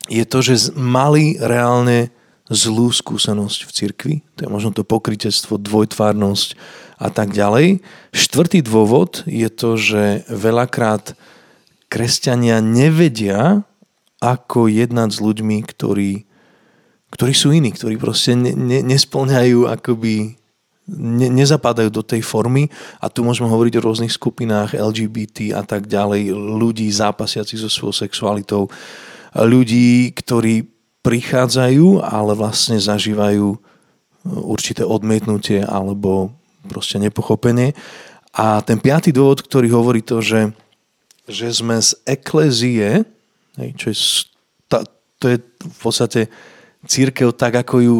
je 0.06 0.24
to, 0.26 0.38
že 0.42 0.72
mali 0.74 1.38
reálne 1.38 2.14
zlú 2.46 2.94
skúsenosť 2.94 3.60
v 3.66 3.70
cirkvi. 3.74 4.14
To 4.38 4.46
je 4.46 4.50
možno 4.50 4.70
to 4.70 4.86
pokrytectvo, 4.86 5.58
dvojtvárnosť 5.58 6.54
a 7.02 7.10
tak 7.10 7.34
ďalej. 7.34 7.82
Štvrtý 8.14 8.62
dôvod 8.62 9.26
je 9.26 9.50
to, 9.50 9.74
že 9.74 10.22
veľakrát 10.30 11.18
kresťania 11.90 12.62
nevedia, 12.62 13.66
ako 14.22 14.66
jednať 14.70 15.10
s 15.12 15.18
ľuďmi, 15.20 15.58
ktorí, 15.66 16.24
ktorí 17.12 17.32
sú 17.36 17.52
iní, 17.52 17.70
ktorí 17.74 18.00
proste 18.00 18.32
ne, 18.32 18.56
ne, 18.56 18.80
nesplňajú 18.80 19.68
akoby 19.68 20.40
ne, 20.88 21.28
nezapadajú 21.30 21.92
do 21.92 22.00
tej 22.00 22.24
formy 22.24 22.72
a 23.02 23.12
tu 23.12 23.26
môžeme 23.26 23.50
hovoriť 23.50 23.76
o 23.76 23.84
rôznych 23.84 24.14
skupinách 24.14 24.72
LGBT 24.72 25.60
a 25.60 25.62
tak 25.66 25.84
ďalej, 25.90 26.32
ľudí 26.32 26.88
zápasiaci 26.88 27.60
so 27.60 27.68
svojou 27.68 28.08
sexualitou, 28.08 28.72
ľudí, 29.44 30.14
ktorí 30.16 30.64
prichádzajú, 31.04 32.02
ale 32.02 32.32
vlastne 32.34 32.80
zažívajú 32.80 33.54
e, 33.54 33.58
určité 34.26 34.82
odmietnutie 34.82 35.62
alebo 35.62 36.32
proste 36.66 36.96
nepochopenie. 36.98 37.76
A 38.36 38.60
ten 38.64 38.80
piatý 38.80 39.12
dôvod, 39.12 39.44
ktorý 39.44 39.70
hovorí 39.72 40.00
to, 40.02 40.20
že, 40.20 40.50
že 41.28 41.52
sme 41.52 41.78
z 41.78 41.94
eklezie, 42.04 43.04
čo 43.80 43.86
je, 43.88 43.96
to 45.16 45.24
je 45.32 45.36
v 45.40 45.78
podstate 45.80 46.28
církev 46.84 47.32
tak, 47.32 47.64
ako 47.64 47.76
ju 47.80 47.98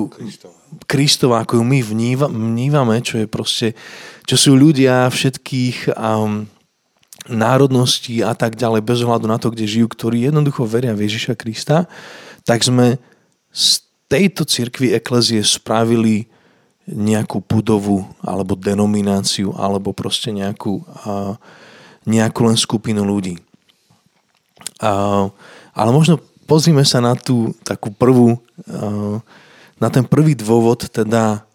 Kristova, 0.87 1.43
ako 1.43 1.63
ju 1.63 1.65
my 1.65 1.81
vnívame, 2.29 3.01
čo 3.01 3.23
je 3.23 3.27
proste, 3.27 3.73
čo 4.29 4.37
sú 4.37 4.53
ľudia 4.59 5.09
všetkých 5.09 5.95
um, 5.95 6.47
národností 7.31 8.23
a 8.23 8.35
tak 8.35 8.55
ďalej, 8.59 8.83
bez 8.87 9.03
ohľadu 9.03 9.27
na 9.27 9.39
to, 9.39 9.51
kde 9.51 9.67
žijú, 9.67 9.87
ktorí 9.91 10.27
jednoducho 10.27 10.67
veria 10.67 10.95
v 10.95 11.07
Ježiša 11.07 11.35
Krista, 11.39 11.91
tak 12.47 12.63
sme 12.63 12.99
z 13.51 13.83
tejto 14.07 14.47
cirkvi 14.47 14.95
eklezie 14.95 15.43
spravili 15.43 16.31
nejakú 16.87 17.43
budovu 17.43 18.07
alebo 18.23 18.55
denomináciu 18.55 19.51
alebo 19.59 19.91
proste 19.91 20.31
nejakú, 20.31 20.87
nejakú 22.07 22.41
len 22.47 22.55
skupinu 22.55 23.03
ľudí. 23.03 23.43
Ale 24.79 25.91
možno 25.91 26.23
pozrime 26.47 26.87
sa 26.87 27.03
na 27.03 27.19
tú 27.19 27.55
takú 27.67 27.91
prvú, 27.91 28.39
na 29.77 29.89
ten 29.91 30.07
prvý 30.07 30.39
dôvod, 30.39 30.87
teda 30.87 31.46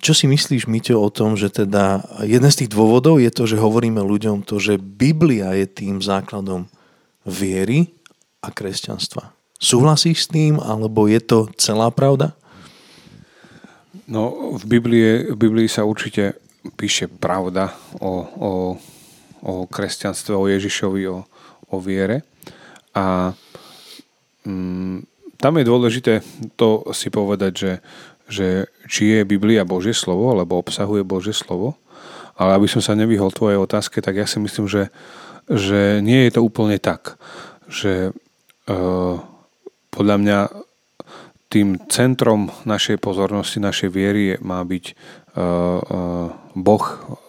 čo 0.00 0.16
si 0.16 0.24
myslíš, 0.24 0.64
Miťo, 0.64 0.96
o 0.96 1.12
tom, 1.12 1.36
že 1.36 1.52
teda 1.52 2.00
jeden 2.24 2.48
z 2.48 2.64
tých 2.64 2.70
dôvodov 2.72 3.20
je 3.20 3.28
to, 3.28 3.44
že 3.44 3.60
hovoríme 3.60 4.00
ľuďom 4.00 4.40
to, 4.40 4.56
že 4.56 4.80
Biblia 4.80 5.52
je 5.52 5.68
tým 5.68 6.00
základom 6.00 6.64
viery 7.28 7.92
a 8.40 8.48
kresťanstva. 8.48 9.36
Súhlasíš 9.60 10.26
s 10.26 10.32
tým, 10.32 10.56
alebo 10.56 11.04
je 11.06 11.20
to 11.20 11.52
celá 11.60 11.92
pravda? 11.92 12.32
No, 14.08 14.56
v 14.56 14.64
Biblii, 14.64 15.36
v 15.36 15.36
Biblii 15.36 15.68
sa 15.68 15.84
určite 15.84 16.40
píše 16.80 17.06
pravda 17.06 17.76
o, 18.00 18.12
o, 18.24 18.50
o 19.44 19.52
kresťanstve, 19.68 20.32
o 20.32 20.48
Ježišovi, 20.48 21.02
o, 21.06 21.22
o 21.68 21.76
viere. 21.78 22.24
A 22.96 23.36
mm, 24.48 25.04
tam 25.36 25.52
je 25.60 25.68
dôležité 25.68 26.12
to 26.56 26.88
si 26.96 27.12
povedať, 27.12 27.52
že 27.54 27.72
že 28.32 28.71
či 28.86 29.18
je 29.18 29.28
Biblia 29.28 29.66
Božie 29.66 29.94
slovo, 29.94 30.30
alebo 30.32 30.58
obsahuje 30.58 31.06
Božie 31.06 31.34
slovo. 31.34 31.78
Ale 32.38 32.56
aby 32.56 32.66
som 32.66 32.80
sa 32.80 32.96
nevyhol 32.96 33.30
tvojej 33.30 33.60
otázke, 33.60 34.00
tak 34.00 34.16
ja 34.16 34.26
si 34.26 34.40
myslím, 34.40 34.66
že, 34.66 34.88
že 35.46 36.00
nie 36.00 36.26
je 36.26 36.30
to 36.32 36.40
úplne 36.40 36.80
tak. 36.80 37.20
Že 37.68 38.10
e, 38.10 38.12
podľa 39.92 40.16
mňa 40.16 40.38
tým 41.52 41.76
centrom 41.92 42.48
našej 42.64 42.96
pozornosti, 42.96 43.60
našej 43.60 43.90
viery 43.92 44.22
je, 44.32 44.36
má 44.40 44.64
byť 44.64 44.84
e, 44.88 44.94
e, 44.96 45.44
Boh, 46.56 46.84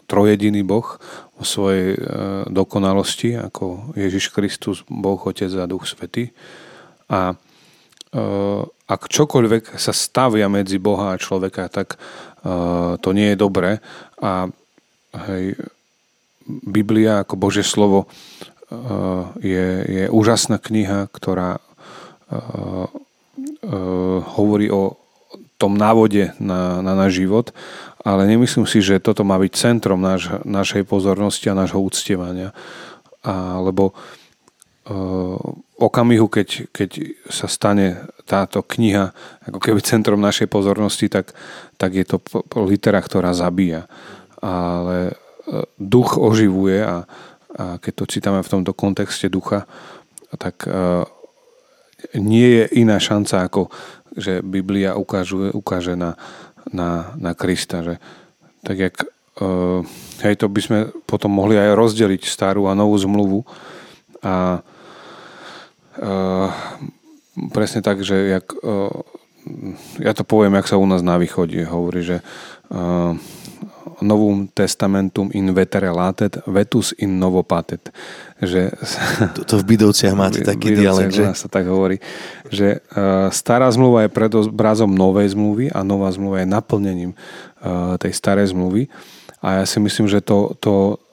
trojediný 0.07 0.63
Boh 0.63 0.87
o 1.35 1.43
svojej 1.43 1.99
e, 1.99 1.99
dokonalosti, 2.47 3.35
ako 3.35 3.91
Ježiš 3.99 4.31
Kristus, 4.31 4.87
Boh, 4.87 5.19
Otec 5.19 5.51
a 5.59 5.67
Duch 5.67 5.83
Svety. 5.83 6.31
A 7.11 7.35
ak 8.85 9.01
čokoľvek 9.09 9.73
sa 9.81 9.89
stavia 9.89 10.45
medzi 10.45 10.77
Boha 10.77 11.17
a 11.17 11.21
človeka, 11.21 11.65
tak 11.69 11.97
to 13.01 13.09
nie 13.09 13.33
je 13.33 13.37
dobré. 13.41 13.81
A 14.21 14.45
hej, 15.29 15.57
Biblia 16.45 17.25
ako 17.25 17.33
Božie 17.39 17.65
slovo 17.65 18.05
je, 19.41 19.67
je 19.89 20.03
úžasná 20.13 20.61
kniha, 20.61 21.09
ktorá 21.09 21.57
hovorí 24.37 24.69
o 24.69 24.97
tom 25.57 25.73
návode 25.79 26.35
na, 26.37 26.83
na 26.85 26.93
náš 26.93 27.23
život, 27.23 27.49
ale 28.03 28.27
nemyslím 28.27 28.67
si, 28.67 28.83
že 28.83 28.99
toto 28.99 29.23
má 29.23 29.39
byť 29.39 29.53
centrom 29.55 29.97
naš, 30.01 30.27
našej 30.43 30.83
pozornosti 30.83 31.47
a 31.47 31.55
nášho 31.55 31.79
úctievania. 31.79 32.51
A, 33.23 33.63
lebo 33.63 33.95
uh, 33.95 34.22
okamihu, 35.79 36.27
keď, 36.27 36.67
keď 36.75 36.89
sa 37.31 37.47
stane 37.47 38.03
táto 38.27 38.59
kniha 38.59 39.15
ako 39.47 39.59
keby 39.59 39.79
centrom 39.79 40.19
našej 40.19 40.51
pozornosti, 40.51 41.07
tak, 41.07 41.31
tak 41.79 41.95
je 41.95 42.03
to 42.03 42.19
litera, 42.67 42.99
ktorá 42.99 43.31
zabíja. 43.31 43.87
Ale 44.43 45.15
uh, 45.15 45.63
duch 45.79 46.19
oživuje 46.19 46.83
a, 46.83 47.07
a 47.55 47.79
keď 47.79 47.93
to 47.95 48.05
čítame 48.11 48.39
v 48.43 48.51
tomto 48.51 48.75
kontexte 48.75 49.31
ducha, 49.31 49.63
tak 50.35 50.67
uh, 50.67 51.07
nie 52.19 52.59
je 52.59 52.83
iná 52.83 52.99
šanca, 52.99 53.47
ako 53.47 53.71
že 54.13 54.45
Biblia 54.45 54.93
ukáže, 54.93 55.55
ukáže 55.57 55.97
na, 55.97 56.13
na, 56.69 57.15
na 57.17 57.31
Krista. 57.33 57.81
Že, 57.81 57.95
tak 58.61 58.77
jak, 58.77 58.95
uh, 59.41 59.81
hej, 60.21 60.35
to 60.37 60.51
by 60.51 60.61
sme 60.61 60.79
potom 61.07 61.33
mohli 61.33 61.57
aj 61.57 61.73
rozdeliť 61.73 62.27
starú 62.27 62.67
a 62.69 62.77
novú 62.77 62.93
zmluvu 62.99 63.41
a 64.23 64.61
uh, 65.99 66.49
presne 67.53 67.81
tak, 67.81 68.01
že 68.05 68.39
jak, 68.39 68.45
uh, 68.61 68.89
ja 69.99 70.13
to 70.13 70.23
poviem, 70.23 70.55
jak 70.57 70.69
sa 70.69 70.79
u 70.79 70.85
nás 70.85 71.01
na 71.01 71.17
východe 71.17 71.65
hovorí, 71.65 72.05
že 72.05 72.21
uh, 72.71 73.17
novum 74.03 74.51
testamentum 74.51 75.31
in 75.31 75.51
vetere 75.55 75.87
latet, 75.87 76.39
vetus 76.47 76.91
in 76.99 77.19
novo 77.19 77.43
patet. 77.43 77.91
Že, 78.43 78.75
to, 79.35 79.41
to 79.47 79.55
v 79.63 79.75
Bidovciach 79.75 80.15
máte 80.15 80.43
taký 80.43 80.75
dialekt, 80.75 81.15
že? 81.15 81.31
sa 81.35 81.47
tak 81.47 81.67
hovorí, 81.67 82.03
že 82.51 82.83
uh, 82.93 83.31
stará 83.31 83.71
zmluva 83.71 84.05
je 84.07 84.11
predobrazom 84.11 84.91
novej 84.91 85.31
zmluvy 85.31 85.71
a 85.71 85.81
nová 85.81 86.11
zmluva 86.11 86.43
je 86.43 86.47
naplnením 86.51 87.11
uh, 87.15 87.95
tej 87.99 88.11
starej 88.11 88.51
zmluvy. 88.51 88.91
A 89.43 89.63
ja 89.63 89.65
si 89.67 89.79
myslím, 89.83 90.07
že 90.07 90.23
to, 90.23 90.55
to 90.59 91.03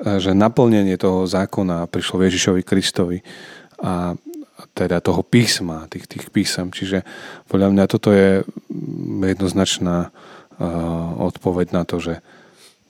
že 0.00 0.32
naplnenie 0.32 0.96
toho 0.96 1.28
zákona 1.28 1.84
prišlo 1.86 2.24
Ježišovi 2.24 2.64
Kristovi 2.64 3.20
a 3.80 4.14
teda 4.76 5.00
toho 5.00 5.24
písma, 5.24 5.88
tých, 5.88 6.04
tých 6.04 6.28
písam. 6.28 6.68
Čiže 6.68 7.02
podľa 7.48 7.68
mňa 7.72 7.84
toto 7.88 8.12
je 8.12 8.44
jednoznačná 9.24 10.12
odpoveď 11.16 11.72
na 11.72 11.88
to, 11.88 11.96
že 11.96 12.20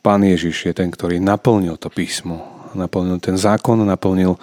Pán 0.02 0.26
Ježiš 0.26 0.66
je 0.66 0.74
ten, 0.74 0.90
ktorý 0.90 1.22
naplnil 1.22 1.78
to 1.78 1.92
písmo, 1.92 2.66
naplnil 2.74 3.22
ten 3.22 3.38
zákon, 3.38 3.78
naplnil 3.86 4.40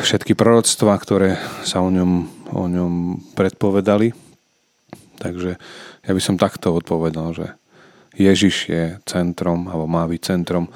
všetky 0.00 0.32
proroctvá, 0.32 0.94
ktoré 0.96 1.36
sa 1.64 1.84
o 1.84 1.90
ňom, 1.92 2.12
o 2.52 2.64
ňom 2.68 2.92
predpovedali. 3.36 4.16
Takže 5.20 5.50
ja 6.02 6.12
by 6.12 6.20
som 6.22 6.40
takto 6.40 6.72
odpovedal, 6.72 7.36
že 7.36 7.46
Ježiš 8.16 8.56
je 8.68 8.84
centrom, 9.08 9.68
alebo 9.68 9.88
má 9.88 10.04
byť 10.04 10.20
centrom 10.20 10.68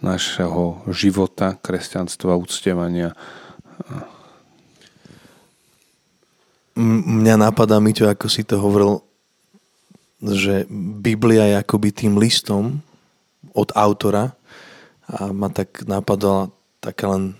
našeho 0.00 0.88
života, 0.92 1.58
kresťanstva, 1.60 2.38
úctievania. 2.38 3.12
Mňa 6.78 7.34
napadá, 7.34 7.82
Miťo, 7.82 8.06
ako 8.06 8.30
si 8.30 8.46
to 8.46 8.62
hovoril, 8.62 9.02
že 10.22 10.66
Biblia 11.02 11.46
je 11.50 11.56
akoby 11.58 11.90
tým 11.90 12.14
listom 12.18 12.82
od 13.54 13.70
autora 13.74 14.34
a 15.10 15.34
ma 15.34 15.50
tak 15.50 15.82
napadala 15.86 16.54
také 16.78 17.10
len 17.10 17.34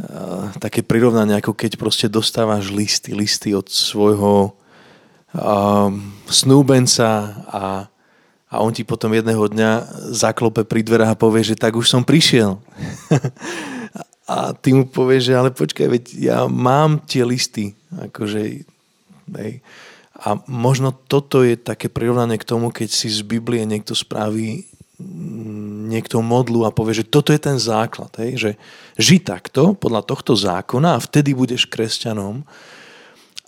uh, 0.00 0.48
také 0.60 0.80
prirovnanie, 0.80 1.36
ako 1.36 1.52
keď 1.52 1.76
proste 1.76 2.08
dostávaš 2.08 2.72
listy, 2.72 3.12
listy 3.12 3.52
od 3.52 3.68
svojho 3.68 4.52
uh, 5.36 5.88
snúbenca 6.28 7.36
a, 7.52 7.64
a 8.48 8.54
on 8.64 8.72
ti 8.72 8.84
potom 8.84 9.12
jedného 9.12 9.44
dňa 9.44 9.70
zaklope 10.12 10.64
pri 10.64 10.80
dverách 10.80 11.12
a 11.12 11.20
povie, 11.20 11.44
že 11.44 11.56
tak 11.58 11.76
už 11.76 11.88
som 11.88 12.00
prišiel. 12.04 12.56
a 14.32 14.56
ty 14.56 14.72
mu 14.72 14.88
povieš, 14.88 15.22
že 15.28 15.34
ale 15.36 15.50
počkaj, 15.52 15.86
veď 15.92 16.04
ja 16.16 16.38
mám 16.48 17.04
tie 17.04 17.20
listy. 17.20 17.76
Akože, 17.92 18.64
hej. 19.36 19.52
A 20.22 20.38
možno 20.46 20.94
toto 20.94 21.42
je 21.42 21.58
také 21.58 21.90
prirovnanie 21.90 22.38
k 22.38 22.48
tomu, 22.48 22.70
keď 22.70 22.88
si 22.88 23.10
z 23.10 23.26
Biblie 23.26 23.66
niekto 23.66 23.92
spraví 23.92 24.64
mm, 24.96 25.90
niekto 25.90 26.22
modlu 26.22 26.62
a 26.64 26.72
povie, 26.72 27.02
že 27.02 27.10
toto 27.10 27.34
je 27.34 27.40
ten 27.42 27.58
základ, 27.58 28.14
hej? 28.22 28.38
že 28.38 28.50
ži 28.96 29.18
takto, 29.18 29.74
podľa 29.74 30.06
tohto 30.06 30.38
zákona 30.38 30.96
a 30.96 31.02
vtedy 31.02 31.34
budeš 31.34 31.66
kresťanom. 31.66 32.46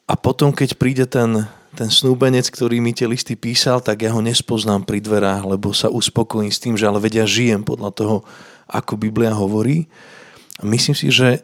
A 0.04 0.14
potom, 0.18 0.50
keď 0.52 0.76
príde 0.76 1.06
ten, 1.06 1.46
ten 1.78 1.88
snúbenec, 1.88 2.50
ktorý 2.50 2.82
mi 2.82 2.90
tie 2.90 3.06
listy 3.06 3.38
písal, 3.38 3.78
tak 3.78 4.02
ja 4.04 4.10
ho 4.10 4.20
nespoznám 4.20 4.82
pri 4.82 4.98
dverách, 5.00 5.46
lebo 5.46 5.70
sa 5.70 5.88
uspokojím 5.88 6.52
s 6.52 6.60
tým, 6.60 6.74
že 6.74 6.90
ale 6.90 7.00
vedia, 7.00 7.24
žijem 7.24 7.62
podľa 7.62 7.90
toho, 7.94 8.16
ako 8.66 8.98
Biblia 8.98 9.30
hovorí. 9.30 9.86
Myslím 10.62 10.94
si, 10.94 11.10
že 11.10 11.42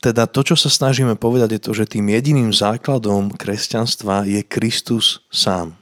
teda 0.00 0.24
to, 0.24 0.40
čo 0.40 0.56
sa 0.56 0.72
snažíme 0.72 1.12
povedať, 1.20 1.60
je 1.60 1.60
to, 1.60 1.72
že 1.76 1.92
tým 1.92 2.08
jediným 2.08 2.56
základom 2.56 3.36
kresťanstva 3.36 4.24
je 4.24 4.40
Kristus 4.40 5.20
sám. 5.28 5.76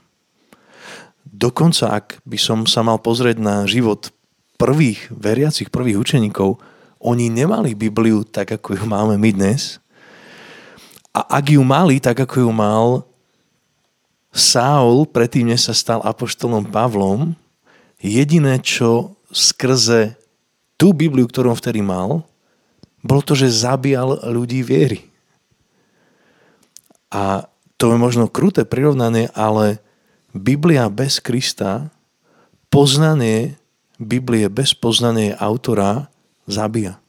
Dokonca, 1.23 1.95
ak 1.95 2.19
by 2.27 2.35
som 2.35 2.67
sa 2.67 2.83
mal 2.83 2.99
pozrieť 2.99 3.39
na 3.39 3.63
život 3.63 4.11
prvých 4.59 5.07
veriacich, 5.07 5.71
prvých 5.71 5.95
učeníkov, 5.95 6.59
oni 6.99 7.31
nemali 7.31 7.79
Bibliu 7.79 8.27
tak, 8.27 8.59
ako 8.59 8.75
ju 8.75 8.83
máme 8.83 9.15
my 9.15 9.31
dnes. 9.31 9.79
A 11.15 11.39
ak 11.39 11.55
ju 11.55 11.63
mali 11.63 12.03
tak, 12.03 12.19
ako 12.19 12.43
ju 12.43 12.51
mal 12.51 13.07
Saul, 14.35 15.07
predtým, 15.07 15.47
než 15.47 15.71
sa 15.71 15.73
stal 15.73 16.03
apoštolom 16.03 16.67
Pavlom, 16.67 17.39
jediné, 18.03 18.59
čo 18.59 19.15
skrze 19.31 20.18
tú 20.79 20.95
Bibliu, 20.95 21.27
ktorú 21.27 21.51
on 21.51 21.59
vtedy 21.59 21.83
mal, 21.83 22.23
bolo 23.03 23.21
to, 23.21 23.35
že 23.35 23.51
zabíjal 23.51 24.23
ľudí 24.23 24.63
viery. 24.63 25.03
A 27.11 27.51
to 27.75 27.91
je 27.91 27.97
možno 27.99 28.31
kruté 28.31 28.63
prirovnanie, 28.63 29.27
ale 29.35 29.83
Biblia 30.31 30.87
bez 30.87 31.19
Krista, 31.19 31.91
poznanie 32.71 33.59
Biblie 33.99 34.47
bez 34.47 34.71
poznania 34.71 35.35
autora 35.35 36.07
zabíja. 36.47 37.03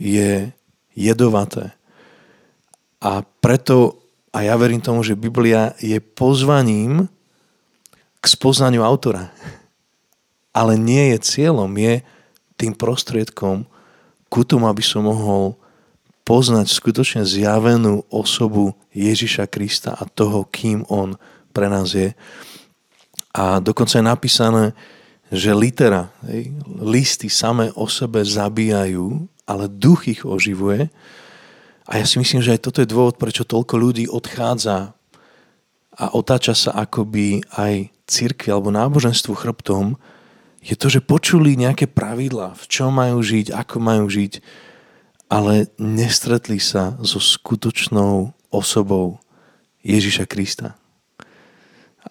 Je 0.00 0.56
jedovaté. 0.96 1.76
A 3.02 3.20
preto, 3.44 4.00
a 4.32 4.40
ja 4.40 4.56
verím 4.56 4.80
tomu, 4.80 5.04
že 5.04 5.18
Biblia 5.18 5.76
je 5.82 6.00
pozvaním 6.00 7.12
k 8.22 8.24
spoznaniu 8.24 8.80
autora. 8.80 9.28
Ale 10.56 10.80
nie 10.80 11.12
je 11.16 11.18
cieľom, 11.20 11.68
je 11.76 12.00
tým 12.62 12.78
prostriedkom, 12.78 13.66
ku 14.30 14.46
tomu, 14.46 14.70
aby 14.70 14.80
som 14.80 15.02
mohol 15.02 15.58
poznať 16.22 16.70
skutočne 16.70 17.26
zjavenú 17.26 18.06
osobu 18.06 18.78
Ježiša 18.94 19.50
Krista 19.50 19.98
a 19.98 20.06
toho, 20.06 20.46
kým 20.46 20.86
on 20.86 21.18
pre 21.50 21.66
nás 21.66 21.90
je. 21.90 22.14
A 23.34 23.58
dokonca 23.58 23.98
je 23.98 24.06
napísané, 24.06 24.64
že 25.32 25.50
litera, 25.56 26.12
listy 26.80 27.26
samé 27.26 27.74
o 27.74 27.90
sebe 27.90 28.22
zabíjajú, 28.22 29.26
ale 29.48 29.64
duch 29.66 30.06
ich 30.06 30.22
oživuje. 30.22 30.92
A 31.88 31.98
ja 31.98 32.04
si 32.06 32.20
myslím, 32.22 32.44
že 32.44 32.54
aj 32.54 32.62
toto 32.62 32.78
je 32.84 32.92
dôvod, 32.92 33.18
prečo 33.18 33.42
toľko 33.42 33.74
ľudí 33.74 34.04
odchádza 34.06 34.94
a 35.92 36.04
otáča 36.14 36.54
sa 36.54 36.70
akoby 36.76 37.42
aj 37.58 37.90
církvi 38.06 38.48
alebo 38.52 38.72
náboženstvu 38.72 39.32
chrbtom, 39.34 39.98
je 40.62 40.78
to, 40.78 40.86
že 40.86 41.02
počuli 41.02 41.58
nejaké 41.58 41.90
pravidlá, 41.90 42.54
v 42.54 42.64
čom 42.70 42.94
majú 42.94 43.18
žiť, 43.18 43.50
ako 43.50 43.76
majú 43.82 44.06
žiť, 44.06 44.38
ale 45.26 45.66
nestretli 45.74 46.62
sa 46.62 46.94
so 47.02 47.18
skutočnou 47.18 48.30
osobou 48.54 49.18
Ježiša 49.82 50.30
Krista. 50.30 50.78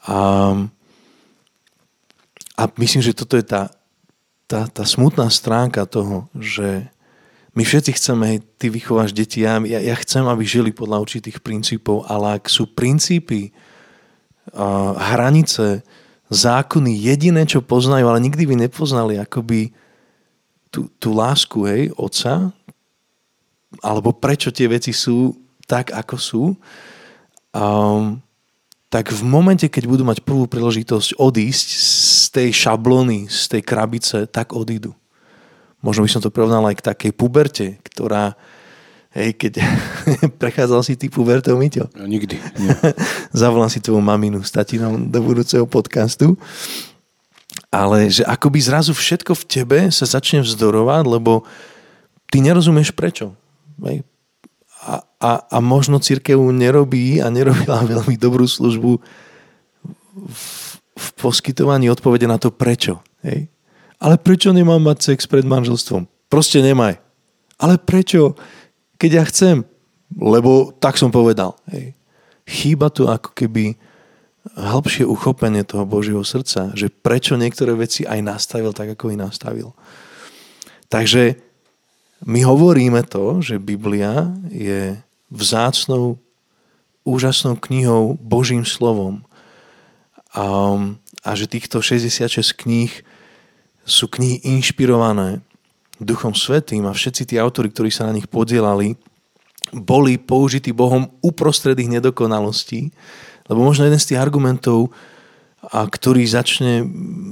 A, 0.04 0.52
a 2.60 2.64
myslím, 2.76 3.00
že 3.00 3.16
toto 3.16 3.40
je 3.40 3.46
tá, 3.48 3.72
tá, 4.52 4.68
tá 4.68 4.84
smutná 4.84 5.32
stránka 5.32 5.88
toho, 5.88 6.28
že 6.36 6.92
my 7.56 7.64
všetci 7.64 7.92
chceme, 7.96 8.24
hej, 8.36 8.40
ty 8.60 8.68
vychováš 8.72 9.12
deti, 9.12 9.44
ja, 9.44 9.60
ja 9.64 9.96
chcem, 10.00 10.24
aby 10.24 10.44
žili 10.44 10.72
podľa 10.72 11.04
určitých 11.04 11.44
princípov, 11.44 12.08
ale 12.08 12.40
ak 12.40 12.48
sú 12.48 12.68
princípy, 12.68 13.52
uh, 14.56 14.96
hranice, 14.96 15.84
zákony 16.32 16.96
jediné, 16.96 17.44
čo 17.44 17.60
poznajú, 17.60 18.08
ale 18.08 18.24
nikdy 18.24 18.48
by 18.48 18.56
nepoznali 18.66 19.20
akoby 19.20 19.76
tú, 20.72 20.88
tú 20.96 21.12
lásku, 21.12 21.68
hej, 21.68 21.92
otca, 22.00 22.56
alebo 23.84 24.16
prečo 24.16 24.50
tie 24.56 24.72
veci 24.72 24.96
sú 24.96 25.36
tak, 25.68 25.92
ako 25.92 26.16
sú, 26.16 26.44
um, 27.52 28.16
tak 28.92 29.12
v 29.12 29.24
momente, 29.24 29.68
keď 29.72 29.84
budú 29.88 30.04
mať 30.04 30.24
prvú 30.24 30.48
príležitosť 30.48 31.16
odísť 31.16 31.68
z 31.80 32.24
tej 32.32 32.50
šablony, 32.52 33.28
z 33.32 33.44
tej 33.48 33.62
krabice, 33.64 34.28
tak 34.28 34.52
odídu. 34.52 34.92
Možno 35.80 36.04
by 36.04 36.12
som 36.12 36.24
to 36.24 36.32
porovnal 36.32 36.68
aj 36.68 36.80
k 36.80 36.88
takej 36.92 37.12
puberte, 37.16 37.68
ktorá, 37.88 38.36
hej, 39.16 39.30
keď 39.38 39.54
prechádzal 40.42 40.82
si 40.84 41.00
ty 41.00 41.08
pubertou, 41.08 41.56
Miťo? 41.56 41.92
No, 41.96 42.08
nikdy. 42.08 42.40
Zavolám 43.36 43.72
si 43.72 43.84
tvoju 43.84 44.02
maminu 44.04 44.44
s 44.44 44.52
tatinom 44.52 45.10
do 45.10 45.20
budúceho 45.22 45.68
podcastu. 45.68 46.36
Ale 47.72 48.12
že 48.12 48.28
akoby 48.28 48.60
zrazu 48.60 48.92
všetko 48.92 49.32
v 49.36 49.48
tebe 49.48 49.80
sa 49.92 50.04
začne 50.04 50.44
vzdorovať, 50.44 51.04
lebo 51.08 51.48
ty 52.28 52.44
nerozumieš 52.44 52.92
prečo. 52.92 53.36
Hej 53.84 54.04
a, 54.82 55.06
a, 55.22 55.32
a 55.46 55.58
možno 55.62 56.02
církev 56.02 56.38
nerobí 56.50 57.22
a 57.22 57.30
nerobila 57.30 57.86
veľmi 57.94 58.18
dobrú 58.18 58.50
službu 58.50 58.98
v, 60.12 60.46
v 60.98 61.08
poskytovaní 61.22 61.88
odpovede 61.90 62.26
na 62.26 62.42
to 62.42 62.50
prečo. 62.50 63.00
Hej? 63.22 63.48
Ale 64.02 64.18
prečo 64.18 64.50
nemám 64.50 64.82
mať 64.82 65.14
sex 65.14 65.30
pred 65.30 65.46
manželstvom? 65.46 66.10
Proste 66.26 66.66
nemaj. 66.66 66.98
Ale 67.62 67.78
prečo? 67.78 68.34
Keď 69.02 69.12
ja 69.18 69.26
chcem. 69.26 69.66
Lebo 70.14 70.70
tak 70.78 71.02
som 71.02 71.10
povedal. 71.10 71.58
Hej? 71.74 71.98
Chýba 72.46 72.94
tu 72.94 73.10
ako 73.10 73.34
keby 73.34 73.74
hĺbšie 74.58 75.06
uchopenie 75.06 75.62
toho 75.66 75.86
Božieho 75.86 76.26
srdca, 76.26 76.74
že 76.74 76.90
prečo 76.90 77.38
niektoré 77.38 77.78
veci 77.78 78.06
aj 78.06 78.20
nastavil 78.26 78.74
tak, 78.74 78.94
ako 78.98 79.14
ich 79.14 79.20
nastavil. 79.22 79.74
Takže 80.90 81.38
my 82.26 82.42
hovoríme 82.46 83.06
to, 83.06 83.40
že 83.40 83.62
Biblia 83.62 84.34
je 84.50 84.98
vzácnou, 85.30 86.20
úžasnou 87.06 87.58
knihou, 87.58 88.18
Božím 88.20 88.66
slovom 88.66 89.26
a, 90.34 90.78
a 91.26 91.30
že 91.34 91.50
týchto 91.50 91.82
66 91.82 92.54
kníh 92.54 92.92
sú 93.86 94.06
knihy 94.10 94.42
inšpirované 94.46 95.42
Duchom 96.02 96.34
Svetým 96.34 96.90
a 96.90 96.98
všetci 96.98 97.30
tí 97.30 97.36
autory, 97.38 97.70
ktorí 97.70 97.94
sa 97.94 98.10
na 98.10 98.18
nich 98.18 98.26
podielali, 98.26 98.98
boli 99.72 100.18
použití 100.18 100.74
Bohom 100.74 101.08
uprostred 101.22 101.78
ich 101.78 101.88
nedokonalostí, 101.88 102.90
lebo 103.48 103.62
možno 103.62 103.86
jeden 103.86 104.02
z 104.02 104.14
tých 104.14 104.20
argumentov, 104.20 104.92
a 105.62 105.86
ktorý 105.86 106.26
začne 106.26 106.82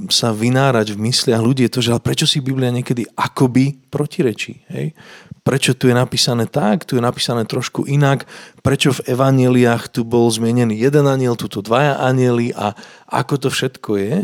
sa 0.06 0.30
vynárať 0.30 0.94
v 0.94 1.10
mysliach 1.10 1.42
ľudí, 1.42 1.66
je 1.66 1.74
to, 1.74 1.82
že 1.82 1.90
ale 1.90 1.98
prečo 1.98 2.30
si 2.30 2.38
Biblia 2.38 2.70
niekedy 2.70 3.02
akoby 3.18 3.90
protirečí. 3.90 4.70
Hej? 4.70 4.94
Prečo 5.42 5.74
tu 5.74 5.90
je 5.90 5.94
napísané 5.98 6.46
tak, 6.46 6.86
tu 6.86 6.94
je 6.94 7.02
napísané 7.02 7.42
trošku 7.42 7.90
inak, 7.90 8.30
prečo 8.62 8.94
v 8.94 9.18
evaneliách 9.18 9.90
tu 9.90 10.06
bol 10.06 10.30
zmienený 10.30 10.78
jeden 10.78 11.10
aniel, 11.10 11.34
tu 11.34 11.50
dvaja 11.50 11.98
anieli 11.98 12.54
a 12.54 12.78
ako 13.10 13.34
to 13.34 13.48
všetko 13.50 13.90
je. 13.98 14.18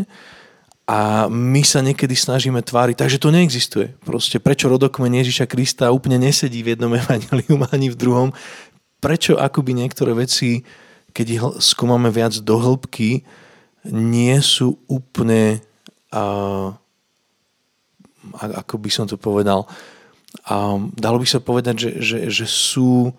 A 0.86 1.26
my 1.26 1.66
sa 1.66 1.82
niekedy 1.82 2.14
snažíme 2.14 2.62
tváriť, 2.62 2.94
takže 3.02 3.18
to 3.18 3.34
neexistuje. 3.34 3.98
Proste 4.06 4.38
prečo 4.38 4.70
rodokmen 4.70 5.10
Ježiša 5.10 5.50
Krista 5.50 5.90
úplne 5.90 6.14
nesedí 6.22 6.62
v 6.62 6.78
jednom 6.78 6.94
evanelium 7.02 7.66
ani 7.74 7.90
v 7.90 7.98
druhom. 7.98 8.28
Prečo 9.02 9.34
akoby 9.34 9.74
niektoré 9.74 10.14
veci, 10.14 10.62
keď 11.10 11.26
ich 11.26 11.42
skúmame 11.58 12.06
viac 12.14 12.38
do 12.38 12.54
hĺbky, 12.62 13.26
nie 13.90 14.36
sú 14.38 14.78
úplne, 14.86 15.58
uh, 16.14 16.70
ako 18.38 18.74
by 18.78 18.90
som 18.90 19.10
to 19.10 19.18
povedal, 19.18 19.66
uh, 20.46 20.78
dalo 20.94 21.18
by 21.18 21.26
sa 21.26 21.42
povedať, 21.42 21.74
že, 21.82 21.90
že, 21.98 22.18
že 22.30 22.46
sú, 22.46 23.10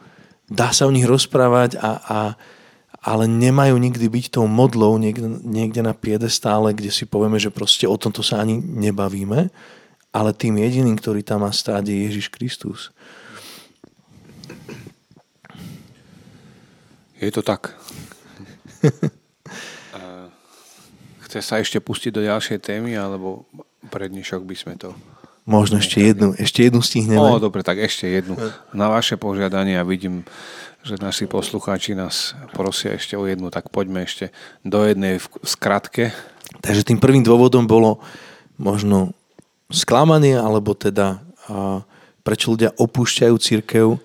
dá 0.47 0.71
sa 0.71 0.87
o 0.87 0.95
nich 0.95 1.07
rozprávať, 1.07 1.75
a, 1.83 1.91
a, 1.99 2.19
ale 3.07 3.23
nemajú 3.23 3.79
nikdy 3.79 4.03
byť 4.11 4.35
tou 4.35 4.51
modlou 4.51 4.99
niekde, 4.99 5.39
niekde 5.47 5.79
na 5.79 5.95
piedestále, 5.95 6.75
kde 6.75 6.91
si 6.91 7.07
povieme, 7.07 7.39
že 7.39 7.47
proste 7.47 7.87
o 7.87 7.95
tomto 7.95 8.19
sa 8.19 8.43
ani 8.43 8.59
nebavíme, 8.59 9.47
ale 10.11 10.29
tým 10.35 10.59
jediným, 10.59 10.99
ktorý 10.99 11.23
tam 11.23 11.47
má 11.47 11.51
stáť, 11.55 11.87
je 11.87 12.03
Ježiš 12.03 12.27
Kristus. 12.27 12.91
Je 17.23 17.31
to 17.31 17.39
tak. 17.39 17.71
Chce 21.27 21.39
sa 21.39 21.63
ešte 21.63 21.79
pustiť 21.79 22.11
do 22.11 22.21
ďalšej 22.27 22.59
témy, 22.59 22.99
alebo 22.99 23.47
pre 23.87 24.11
dnešok 24.11 24.43
by 24.43 24.55
sme 24.55 24.75
to... 24.75 24.91
Možno 25.47 25.79
ešte 25.79 26.03
jednu, 26.03 26.35
ešte 26.35 26.67
jednu 26.67 26.83
stihneme. 26.83 27.23
O, 27.23 27.39
dobre, 27.39 27.63
tak 27.63 27.79
ešte 27.79 28.03
jednu. 28.03 28.35
Na 28.75 28.91
vaše 28.91 29.15
požiadanie 29.15 29.79
a 29.79 29.87
vidím, 29.87 30.27
že 30.87 30.95
naši 31.03 31.27
poslucháči 31.27 31.91
nás 31.93 32.31
prosia 32.55 32.95
ešte 32.95 33.19
o 33.19 33.27
jednu, 33.27 33.51
tak 33.51 33.67
poďme 33.67 34.07
ešte 34.07 34.31
do 34.63 34.87
jednej 34.87 35.19
v 35.19 35.27
skratke. 35.43 36.15
Takže 36.63 36.87
tým 36.87 37.03
prvým 37.03 37.27
dôvodom 37.27 37.67
bolo 37.67 37.99
možno 38.55 39.11
sklamanie, 39.67 40.39
alebo 40.39 40.71
teda 40.71 41.19
prečo 42.23 42.55
ľudia 42.55 42.71
opúšťajú 42.79 43.35
církev 43.35 43.99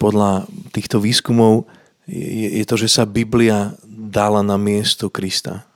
podľa 0.00 0.48
týchto 0.72 1.00
výskumov, 1.00 1.68
je, 2.08 2.60
je 2.60 2.64
to, 2.64 2.80
že 2.80 2.88
sa 2.88 3.04
Biblia 3.04 3.76
dala 3.84 4.40
na 4.40 4.56
miesto 4.56 5.12
Krista 5.12 5.68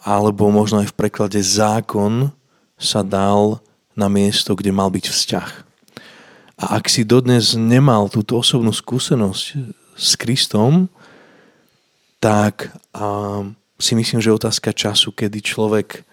alebo 0.00 0.48
možno 0.48 0.80
aj 0.80 0.92
v 0.92 0.98
preklade 0.98 1.40
zákon 1.44 2.32
sa 2.80 3.04
dal 3.04 3.60
na 3.92 4.08
miesto, 4.08 4.56
kde 4.56 4.72
mal 4.72 4.88
byť 4.88 5.06
vzťah. 5.12 5.50
A 6.60 6.76
ak 6.76 6.92
si 6.92 7.08
dodnes 7.08 7.56
nemal 7.56 8.12
túto 8.12 8.36
osobnú 8.36 8.68
skúsenosť 8.68 9.44
s 9.96 10.10
Kristom, 10.20 10.92
tak 12.20 12.68
a, 12.92 13.40
si 13.80 13.96
myslím, 13.96 14.20
že 14.20 14.36
otázka 14.36 14.76
času, 14.76 15.16
kedy 15.16 15.40
človek 15.40 16.04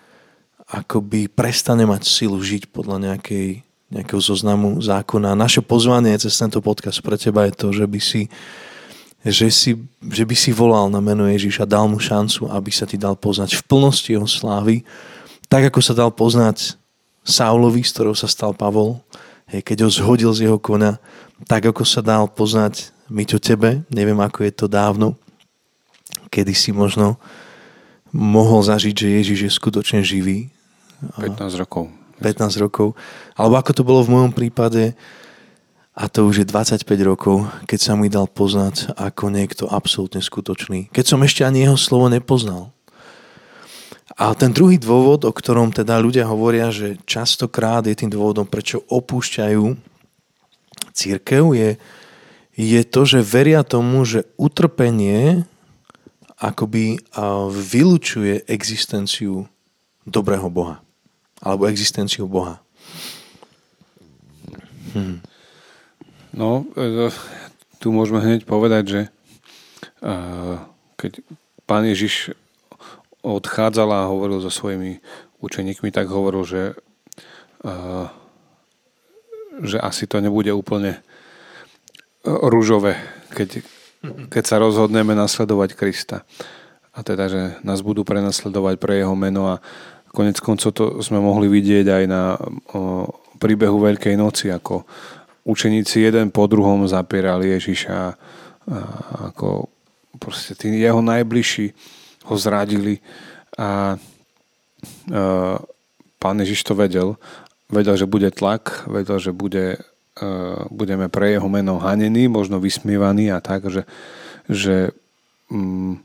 akoby 0.68 1.28
prestane 1.28 1.84
mať 1.84 2.08
silu 2.08 2.40
žiť 2.40 2.72
podľa 2.72 3.12
nejakej, 3.12 3.64
nejakého 3.92 4.20
zoznamu 4.24 4.80
zákona. 4.80 5.36
Naše 5.36 5.60
pozvanie 5.64 6.16
cez 6.16 6.36
tento 6.40 6.64
podcast 6.64 7.04
pre 7.04 7.20
teba 7.20 7.48
je 7.48 7.54
to, 7.56 7.68
že 7.76 7.86
by 7.88 8.00
si 8.00 8.32
že, 9.28 9.52
si, 9.52 9.76
že 10.08 10.24
by 10.24 10.36
si 10.38 10.56
volal 10.56 10.88
na 10.88 11.04
meno 11.04 11.28
Ježiša, 11.28 11.68
dal 11.68 11.90
mu 11.90 12.00
šancu, 12.00 12.48
aby 12.48 12.72
sa 12.72 12.88
ti 12.88 12.96
dal 12.96 13.18
poznať 13.20 13.60
v 13.60 13.66
plnosti 13.68 14.08
jeho 14.08 14.30
slávy, 14.30 14.88
tak 15.52 15.68
ako 15.68 15.80
sa 15.84 15.92
dal 15.98 16.14
poznať 16.14 16.80
Saulovi, 17.28 17.84
z 17.84 17.92
ktorého 17.92 18.16
sa 18.16 18.30
stal 18.30 18.56
Pavol, 18.56 19.04
hej, 19.52 19.62
keď 19.64 19.88
ho 19.88 19.90
zhodil 19.90 20.32
z 20.36 20.48
jeho 20.48 20.60
kona, 20.60 21.00
tak 21.48 21.68
ako 21.68 21.84
sa 21.88 22.04
dal 22.04 22.28
poznať 22.28 22.92
my 23.08 23.24
to 23.24 23.40
tebe, 23.40 23.88
neviem 23.88 24.20
ako 24.20 24.44
je 24.44 24.54
to 24.54 24.68
dávno, 24.68 25.16
kedy 26.28 26.52
si 26.52 26.76
možno 26.76 27.16
mohol 28.12 28.64
zažiť, 28.64 28.96
že 28.96 29.16
Ježiš 29.20 29.40
je 29.48 29.52
skutočne 29.52 30.00
živý. 30.04 30.52
15 31.20 31.62
rokov. 31.62 31.92
15 32.20 32.64
rokov. 32.64 32.98
Alebo 33.38 33.56
ako 33.60 33.72
to 33.72 33.84
bolo 33.86 34.02
v 34.04 34.14
mojom 34.14 34.32
prípade, 34.34 34.98
a 35.98 36.06
to 36.06 36.30
už 36.30 36.46
je 36.46 36.46
25 36.46 36.86
rokov, 37.02 37.50
keď 37.66 37.80
sa 37.82 37.94
mi 37.98 38.06
dal 38.06 38.30
poznať 38.30 38.94
ako 38.94 39.34
niekto 39.34 39.66
absolútne 39.66 40.22
skutočný. 40.22 40.94
Keď 40.94 41.06
som 41.10 41.26
ešte 41.26 41.42
ani 41.42 41.66
jeho 41.66 41.74
slovo 41.74 42.06
nepoznal. 42.06 42.70
A 44.18 44.34
ten 44.34 44.50
druhý 44.50 44.82
dôvod, 44.82 45.30
o 45.30 45.32
ktorom 45.32 45.70
teda 45.70 46.02
ľudia 46.02 46.26
hovoria, 46.26 46.74
že 46.74 46.98
častokrát 47.06 47.86
je 47.86 47.94
tým 47.94 48.10
dôvodom, 48.10 48.50
prečo 48.50 48.82
opúšťajú 48.90 49.78
církev, 50.90 51.44
je, 51.54 51.70
je 52.58 52.82
to, 52.82 53.02
že 53.06 53.22
veria 53.22 53.62
tomu, 53.62 54.02
že 54.10 54.26
utrpenie 54.42 55.46
akoby 56.42 56.98
vylučuje 57.54 58.50
existenciu 58.50 59.46
dobrého 60.10 60.50
Boha. 60.50 60.82
Alebo 61.38 61.70
existenciu 61.70 62.26
Boha. 62.26 62.58
Hm. 64.98 65.22
No, 66.34 66.66
e, 66.74 67.14
tu 67.78 67.94
môžeme 67.94 68.18
hneď 68.22 68.50
povedať, 68.50 68.84
že 68.90 69.02
e, 69.06 69.10
keď 70.98 71.22
pán 71.70 71.86
Ježiš 71.86 72.34
odchádzal 73.22 73.90
a 73.94 74.10
hovoril 74.10 74.42
so 74.42 74.52
svojimi 74.52 75.02
učeníkmi, 75.42 75.90
tak 75.94 76.10
hovoril, 76.10 76.44
že, 76.46 76.64
e, 77.64 77.76
že 79.64 79.78
asi 79.82 80.06
to 80.10 80.22
nebude 80.22 80.50
úplne 80.54 81.02
rúžové, 82.28 83.00
keď, 83.32 83.64
keď 84.28 84.44
sa 84.44 84.58
rozhodneme 84.60 85.16
nasledovať 85.16 85.80
Krista. 85.80 86.28
A 86.98 87.06
teda, 87.06 87.30
že 87.30 87.42
nás 87.62 87.86
budú 87.86 88.02
prenasledovať 88.02 88.82
pre 88.82 89.00
jeho 89.00 89.14
meno 89.14 89.54
a 89.54 89.62
konec 90.10 90.42
koncov 90.42 90.74
to 90.74 90.86
sme 91.06 91.22
mohli 91.22 91.46
vidieť 91.46 91.86
aj 91.94 92.04
na 92.10 92.42
príbehu 93.38 93.78
Veľkej 93.78 94.18
noci, 94.18 94.50
ako 94.50 94.82
učeníci 95.46 96.10
jeden 96.10 96.34
po 96.34 96.50
druhom 96.50 96.90
zapierali 96.90 97.54
Ježiša 97.54 97.94
a 97.94 98.08
ako 99.32 99.72
proste 100.20 100.58
tí 100.58 100.74
jeho 100.82 101.00
najbližší 101.00 101.72
ho 102.28 102.36
zradili 102.36 103.00
a, 103.58 103.64
a 103.64 103.70
pán 106.20 106.38
Ježiš 106.44 106.68
to 106.68 106.76
vedel. 106.76 107.16
Vedel, 107.68 107.96
že 108.00 108.08
bude 108.08 108.32
tlak, 108.32 108.88
vedel, 108.88 109.20
že 109.20 109.32
bude 109.36 109.82
budeme 110.70 111.10
pre 111.10 111.38
jeho 111.38 111.50
meno 111.50 111.78
hanení, 111.78 112.28
možno 112.28 112.58
vysmievaní 112.58 113.30
a 113.30 113.40
tak, 113.42 113.70
že, 113.70 113.86
že 114.50 114.92
mm, 115.50 116.02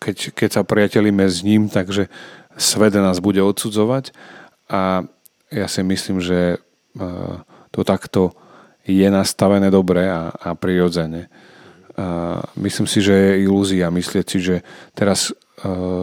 keď, 0.00 0.16
keď 0.34 0.50
sa 0.50 0.62
priatelíme 0.66 1.22
s 1.28 1.44
ním, 1.46 1.68
takže 1.68 2.08
svet 2.58 2.94
nás 2.96 3.22
bude 3.22 3.38
odsudzovať 3.42 4.10
a 4.66 5.06
ja 5.52 5.66
si 5.68 5.84
myslím, 5.84 6.18
že 6.18 6.58
to 7.70 7.80
takto 7.84 8.32
je 8.82 9.06
nastavené 9.06 9.70
dobre 9.70 10.10
a, 10.10 10.32
a 10.32 10.58
prirodzene. 10.58 11.30
Myslím 12.56 12.88
si, 12.88 13.04
že 13.04 13.12
je 13.12 13.44
ilúzia 13.44 13.92
myslieť 13.92 14.26
si, 14.26 14.38
že 14.40 14.56
teraz 14.96 15.34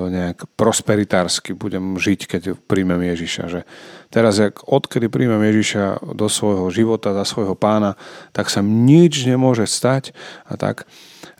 nejak 0.10 0.47
prosperitársky 0.56 1.52
budem 1.52 1.99
žiť, 1.99 2.19
keď 2.30 2.41
príjmem 2.63 3.12
Ježiša. 3.12 3.43
Že 3.52 3.62
teraz, 4.08 4.39
jak 4.39 4.56
odkedy 4.63 5.12
príjmem 5.12 5.41
Ježiša 5.52 6.15
do 6.15 6.32
svojho 6.32 6.71
života, 6.71 7.12
za 7.12 7.28
svojho 7.28 7.60
pána, 7.60 7.99
tak 8.32 8.47
sa 8.47 8.63
nič 8.63 9.28
nemôže 9.28 9.67
stať 9.67 10.15
a 10.47 10.56
tak. 10.56 10.88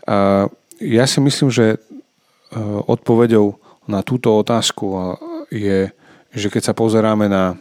A 0.04 0.50
ja 0.82 1.04
si 1.08 1.22
myslím, 1.24 1.48
že 1.48 1.80
odpovedou 2.84 3.56
na 3.88 4.04
túto 4.04 4.36
otázku 4.36 5.16
je, 5.48 5.88
že 6.34 6.46
keď 6.52 6.62
sa 6.70 6.74
pozeráme 6.76 7.30
na 7.30 7.56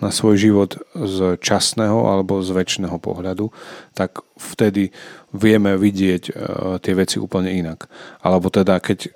na 0.00 0.12
svoj 0.12 0.36
život 0.36 0.76
z 0.92 1.40
časného 1.40 2.04
alebo 2.08 2.44
z 2.44 2.52
väčšného 2.52 3.00
pohľadu, 3.00 3.48
tak 3.96 4.20
vtedy 4.36 4.92
vieme 5.36 5.76
vidieť 5.76 6.22
e, 6.26 6.32
tie 6.80 6.92
veci 6.96 7.20
úplne 7.20 7.52
inak. 7.52 7.86
Alebo 8.24 8.48
teda, 8.48 8.80
keď 8.80 9.12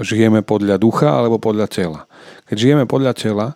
žijeme 0.00 0.40
podľa 0.46 0.76
ducha 0.80 1.10
alebo 1.10 1.42
podľa 1.42 1.66
tela. 1.68 2.00
Keď 2.48 2.56
žijeme 2.56 2.84
podľa 2.88 3.12
tela, 3.12 3.46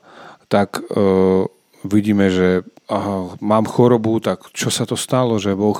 tak 0.52 0.78
uh, 0.78 1.48
vidíme, 1.86 2.28
že 2.28 2.62
aha, 2.86 3.38
mám 3.42 3.64
chorobu, 3.66 4.20
tak 4.22 4.46
čo 4.52 4.68
sa 4.68 4.84
to 4.84 4.94
stalo, 4.94 5.40
že 5.40 5.56
boh, 5.56 5.78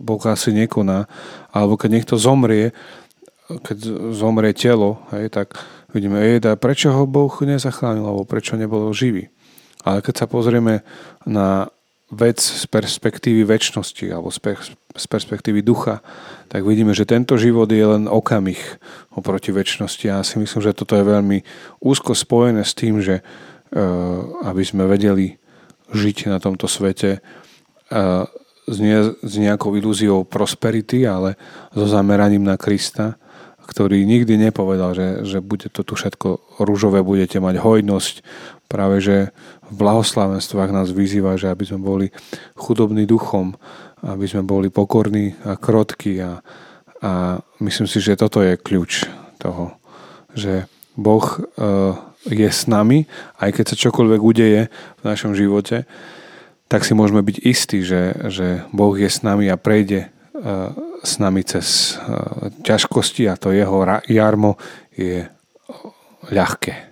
boh 0.00 0.22
asi 0.28 0.54
nekoná. 0.54 1.04
Alebo 1.50 1.74
keď 1.76 1.90
niekto 2.00 2.14
zomrie, 2.16 2.70
keď 3.46 3.78
zomrie 4.14 4.52
telo, 4.56 5.04
hej, 5.14 5.30
tak 5.30 5.58
vidíme, 5.94 6.18
ej, 6.18 6.42
prečo 6.58 6.90
ho 6.90 7.06
Boh 7.06 7.30
nezachránil, 7.30 8.02
alebo 8.02 8.26
prečo 8.26 8.58
nebol 8.58 8.90
živý. 8.90 9.30
Ale 9.86 10.02
keď 10.02 10.24
sa 10.24 10.26
pozrieme 10.26 10.82
na 11.22 11.70
vec 12.06 12.38
z 12.38 12.64
perspektívy 12.70 13.42
väčšnosti 13.42 14.06
alebo 14.14 14.30
z 14.30 15.06
perspektívy 15.10 15.58
ducha, 15.66 16.06
tak 16.46 16.62
vidíme, 16.62 16.94
že 16.94 17.02
tento 17.02 17.34
život 17.34 17.66
je 17.66 17.82
len 17.82 18.06
okamih 18.06 18.58
oproti 19.10 19.50
väčšnosti. 19.50 20.06
A 20.06 20.22
ja 20.22 20.26
si 20.26 20.38
myslím, 20.38 20.62
že 20.62 20.76
toto 20.76 20.94
je 20.94 21.02
veľmi 21.02 21.42
úzko 21.82 22.14
spojené 22.14 22.62
s 22.62 22.78
tým, 22.78 23.02
že 23.02 23.20
eh, 23.20 23.82
aby 24.46 24.62
sme 24.62 24.86
vedeli 24.86 25.34
žiť 25.90 26.30
na 26.30 26.38
tomto 26.38 26.70
svete 26.70 27.18
eh, 27.18 28.24
s 28.66 29.34
nejakou 29.38 29.74
ilúziou 29.78 30.26
prosperity, 30.26 31.06
ale 31.06 31.38
so 31.70 31.86
zameraním 31.86 32.42
na 32.42 32.58
Krista, 32.58 33.14
ktorý 33.66 34.06
nikdy 34.06 34.38
nepovedal, 34.38 34.94
že, 34.94 35.08
že 35.26 35.38
bude 35.42 35.66
to 35.70 35.82
tu 35.82 35.98
všetko 35.98 36.58
rúžové, 36.62 37.02
budete 37.02 37.42
mať 37.42 37.58
hojnosť, 37.62 38.14
práve 38.66 38.98
že 39.02 39.16
v 39.70 39.72
blahoslavenstvách 39.78 40.70
nás 40.70 40.90
vyzýva, 40.94 41.38
že 41.38 41.50
aby 41.50 41.66
sme 41.66 41.80
boli 41.82 42.06
chudobní 42.54 43.06
duchom, 43.06 43.54
aby 44.02 44.26
sme 44.26 44.46
boli 44.46 44.68
pokorní 44.70 45.34
a 45.42 45.58
krotky 45.58 46.22
a, 46.22 46.42
a 47.02 47.40
myslím 47.62 47.88
si, 47.90 47.98
že 47.98 48.18
toto 48.18 48.42
je 48.42 48.58
kľúč 48.58 49.06
toho, 49.42 49.74
že 50.34 50.70
Boh 50.94 51.24
e, 51.24 51.38
je 52.30 52.48
s 52.50 52.66
nami, 52.66 53.06
aj 53.38 53.50
keď 53.54 53.64
sa 53.72 53.82
čokoľvek 53.88 54.20
udeje 54.22 54.62
v 54.72 55.02
našom 55.02 55.34
živote, 55.34 55.86
tak 56.66 56.82
si 56.82 56.98
môžeme 56.98 57.22
byť 57.22 57.36
istí, 57.46 57.86
že, 57.86 58.14
že 58.26 58.66
Boh 58.74 58.94
je 58.98 59.06
s 59.06 59.22
nami 59.22 59.46
a 59.50 59.58
prejde 59.58 60.06
e, 60.06 60.08
s 61.02 61.18
nami 61.18 61.42
cez 61.46 61.98
e, 61.98 62.50
ťažkosti 62.62 63.30
a 63.30 63.38
to 63.38 63.54
jeho 63.54 63.82
jarmo 64.06 64.58
je 64.94 65.26
ľahké 66.30 66.85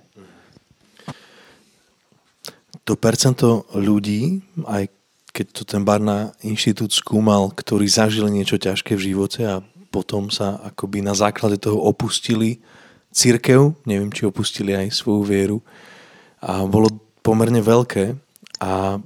to 2.84 3.00
percento 3.00 3.64
ľudí, 3.72 4.44
aj 4.68 4.92
keď 5.34 5.46
to 5.50 5.62
ten 5.66 5.82
Barna 5.82 6.30
inštitút 6.46 6.94
skúmal, 6.94 7.50
ktorí 7.50 7.90
zažili 7.90 8.30
niečo 8.30 8.60
ťažké 8.60 8.94
v 8.94 9.12
živote 9.12 9.42
a 9.42 9.64
potom 9.90 10.30
sa 10.30 10.62
akoby 10.62 11.02
na 11.02 11.16
základe 11.16 11.58
toho 11.58 11.80
opustili 11.80 12.62
církev, 13.10 13.74
neviem, 13.82 14.14
či 14.14 14.28
opustili 14.28 14.74
aj 14.74 14.94
svoju 14.94 15.22
vieru 15.26 15.58
a 16.38 16.62
bolo 16.66 16.90
pomerne 17.24 17.58
veľké 17.64 18.14
a 18.62 19.02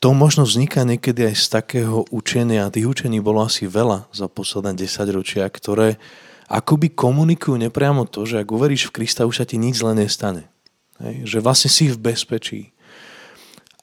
to 0.00 0.12
možno 0.12 0.44
vzniká 0.44 0.84
niekedy 0.84 1.32
aj 1.32 1.36
z 1.36 1.46
takého 1.50 2.04
učenia, 2.12 2.68
a 2.68 2.72
tých 2.72 2.86
učení 2.86 3.18
bolo 3.18 3.42
asi 3.42 3.66
veľa 3.66 4.06
za 4.12 4.28
posledné 4.28 4.76
10 4.76 5.16
ročia, 5.16 5.48
ktoré 5.48 5.96
akoby 6.46 6.94
komunikujú 6.94 7.58
nepriamo 7.58 8.06
to, 8.06 8.22
že 8.28 8.44
ak 8.44 8.48
uveríš 8.52 8.92
v 8.92 9.02
Krista, 9.02 9.26
už 9.26 9.42
sa 9.42 9.48
ti 9.48 9.58
nič 9.58 9.82
zle 9.82 9.96
nestane. 9.96 10.46
Že 11.00 11.38
vlastne 11.44 11.70
si 11.70 11.92
v 11.92 11.98
bezpečí. 12.00 12.76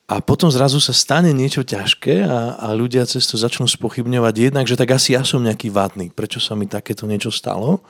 A 0.03 0.19
potom 0.19 0.51
zrazu 0.51 0.83
sa 0.83 0.91
stane 0.91 1.31
niečo 1.31 1.63
ťažké 1.63 2.27
a, 2.27 2.59
a 2.59 2.67
ľudia 2.75 3.07
cez 3.07 3.23
to 3.23 3.39
začnú 3.39 3.65
spochybňovať 3.65 4.51
jednak, 4.51 4.67
že 4.67 4.75
tak 4.75 4.93
asi 4.93 5.15
ja 5.15 5.23
som 5.23 5.39
nejaký 5.39 5.71
vadný, 5.71 6.11
prečo 6.11 6.43
sa 6.43 6.59
mi 6.59 6.67
takéto 6.67 7.07
niečo 7.07 7.31
stalo. 7.31 7.81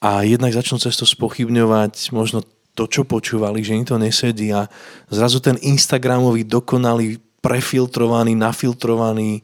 A 0.00 0.24
jednak 0.24 0.56
začnú 0.56 0.80
cez 0.80 0.96
to 0.96 1.04
spochybňovať 1.04 2.16
možno 2.16 2.42
to, 2.76 2.84
čo 2.88 3.08
počúvali, 3.08 3.64
že 3.64 3.76
im 3.76 3.84
to 3.88 3.96
nesedí 3.96 4.52
a 4.52 4.68
zrazu 5.08 5.40
ten 5.40 5.56
Instagramový 5.60 6.44
dokonalý, 6.44 7.20
prefiltrovaný, 7.40 8.36
nafiltrovaný 8.36 9.40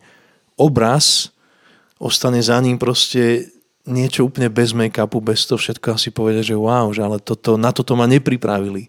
obraz 0.57 1.33
ostane 2.03 2.43
za 2.43 2.59
ním 2.59 2.77
proste 2.77 3.47
niečo 3.83 4.27
úplne 4.27 4.47
bez 4.47 4.71
make-upu, 4.71 5.19
bez 5.19 5.47
toho 5.47 5.59
všetko 5.59 5.99
asi 5.99 6.15
povedať, 6.15 6.55
že 6.55 6.57
wow, 6.59 6.91
že 6.95 7.03
ale 7.03 7.19
toto, 7.19 7.59
na 7.59 7.75
toto 7.75 7.99
ma 7.99 8.07
nepripravili. 8.07 8.89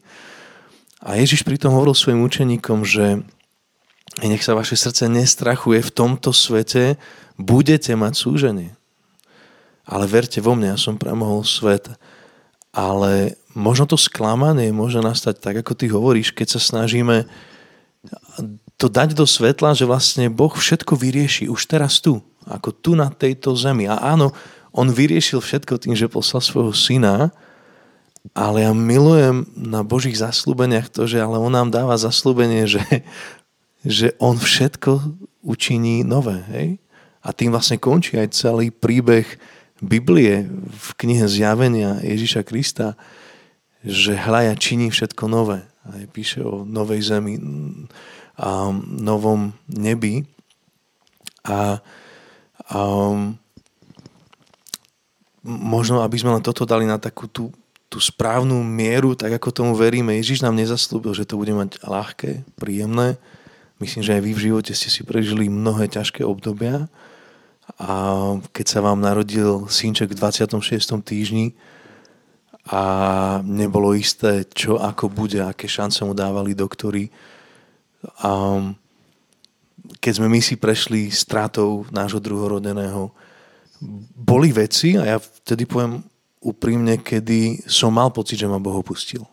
A 1.03 1.19
Ježiš 1.19 1.43
pritom 1.43 1.73
hovoril 1.73 1.97
svojim 1.97 2.21
učeníkom, 2.23 2.85
že 2.85 3.25
nech 4.21 4.45
sa 4.45 4.53
vaše 4.53 4.77
srdce 4.77 5.09
nestrachuje, 5.09 5.81
v 5.81 5.91
tomto 5.91 6.29
svete 6.29 7.01
budete 7.35 7.97
mať 7.97 8.13
súženie. 8.13 8.71
Ale 9.83 10.07
verte 10.07 10.39
vo 10.39 10.53
mne, 10.53 10.77
ja 10.77 10.79
som 10.79 11.01
premohol 11.01 11.43
svet. 11.43 11.89
Ale 12.71 13.35
možno 13.57 13.89
to 13.89 13.97
sklamanie 13.99 14.71
môže 14.71 15.01
nastať 15.01 15.41
tak, 15.41 15.55
ako 15.65 15.73
ty 15.75 15.85
hovoríš, 15.89 16.31
keď 16.31 16.57
sa 16.57 16.61
snažíme 16.61 17.25
to 18.77 18.87
dať 18.91 19.15
do 19.15 19.23
svetla, 19.23 19.75
že 19.75 19.87
vlastne 19.87 20.27
Boh 20.27 20.51
všetko 20.51 20.95
vyrieši 20.95 21.47
už 21.47 21.61
teraz 21.67 21.99
tu, 22.03 22.19
ako 22.47 22.69
tu 22.75 22.91
na 22.95 23.07
tejto 23.11 23.55
zemi. 23.55 23.87
A 23.87 23.95
áno, 23.99 24.31
on 24.73 24.89
vyriešil 24.89 25.39
všetko 25.39 25.77
tým, 25.77 25.93
že 25.93 26.09
poslal 26.09 26.41
svojho 26.41 26.73
syna, 26.73 27.29
ale 28.33 28.65
ja 28.65 28.71
milujem 28.73 29.45
na 29.53 29.85
Božích 29.85 30.17
zaslúbeniach 30.17 30.89
to, 30.89 31.05
že 31.05 31.21
ale 31.21 31.37
on 31.37 31.53
nám 31.53 31.69
dáva 31.69 31.93
zaslúbenie, 31.99 32.65
že, 32.65 32.81
že 33.85 34.17
on 34.17 34.39
všetko 34.39 34.99
učiní 35.45 36.01
nové. 36.01 36.41
Hej? 36.49 36.67
A 37.21 37.35
tým 37.35 37.51
vlastne 37.51 37.77
končí 37.77 38.15
aj 38.15 38.33
celý 38.33 38.71
príbeh 38.71 39.27
Biblie 39.83 40.47
v 40.71 40.87
knihe 40.95 41.27
Zjavenia 41.27 41.99
Ježiša 41.99 42.47
Krista, 42.47 42.95
že 43.83 44.15
hľaja 44.15 44.55
činí 44.55 44.87
všetko 44.87 45.27
nové. 45.27 45.67
A 45.83 45.99
píše 46.07 46.39
o 46.39 46.63
novej 46.63 47.03
zemi 47.03 47.35
a 48.39 48.71
novom 48.87 49.51
nebi. 49.67 50.23
A, 51.43 51.83
a 52.71 52.79
možno, 55.43 55.99
aby 56.01 56.15
sme 56.15 56.39
len 56.39 56.43
toto 56.43 56.63
dali 56.63 56.87
na 56.87 56.95
takú 56.95 57.27
tú, 57.27 57.51
tú 57.91 57.99
správnu 57.99 58.63
mieru, 58.63 59.13
tak 59.13 59.35
ako 59.35 59.51
tomu 59.51 59.73
veríme. 59.75 60.15
Ježiš 60.15 60.41
nám 60.41 60.55
nezaslúbil, 60.55 61.11
že 61.13 61.27
to 61.27 61.37
bude 61.37 61.51
mať 61.51 61.83
ľahké, 61.83 62.47
príjemné. 62.55 63.19
Myslím, 63.77 64.01
že 64.01 64.15
aj 64.15 64.23
vy 64.23 64.31
v 64.31 64.43
živote 64.49 64.71
ste 64.71 64.87
si 64.87 65.03
prežili 65.03 65.51
mnohé 65.51 65.91
ťažké 65.91 66.23
obdobia. 66.23 66.87
A 67.75 67.91
keď 68.55 68.65
sa 68.65 68.79
vám 68.79 69.03
narodil 69.03 69.67
synček 69.67 70.15
v 70.15 70.19
26. 70.19 71.03
týždni 71.03 71.51
a 72.63 72.83
nebolo 73.43 73.91
isté, 73.91 74.47
čo 74.55 74.79
ako 74.79 75.11
bude, 75.11 75.43
aké 75.43 75.67
šance 75.67 75.99
mu 76.07 76.15
dávali 76.15 76.55
doktory. 76.55 77.11
A 78.23 78.59
keď 79.99 80.13
sme 80.15 80.31
my 80.31 80.39
si 80.39 80.55
prešli 80.55 81.11
stratou 81.11 81.83
nášho 81.91 82.23
druhorodeného, 82.23 83.11
boli 84.15 84.55
veci, 84.55 84.95
a 84.95 85.03
ja 85.03 85.17
vtedy 85.19 85.67
poviem 85.67 86.03
úprimne, 86.43 86.99
kedy 86.99 87.63
som 87.67 87.95
mal 87.95 88.11
pocit, 88.11 88.39
že 88.39 88.47
ma 88.47 88.59
Boh 88.59 88.75
opustil. 88.75 89.23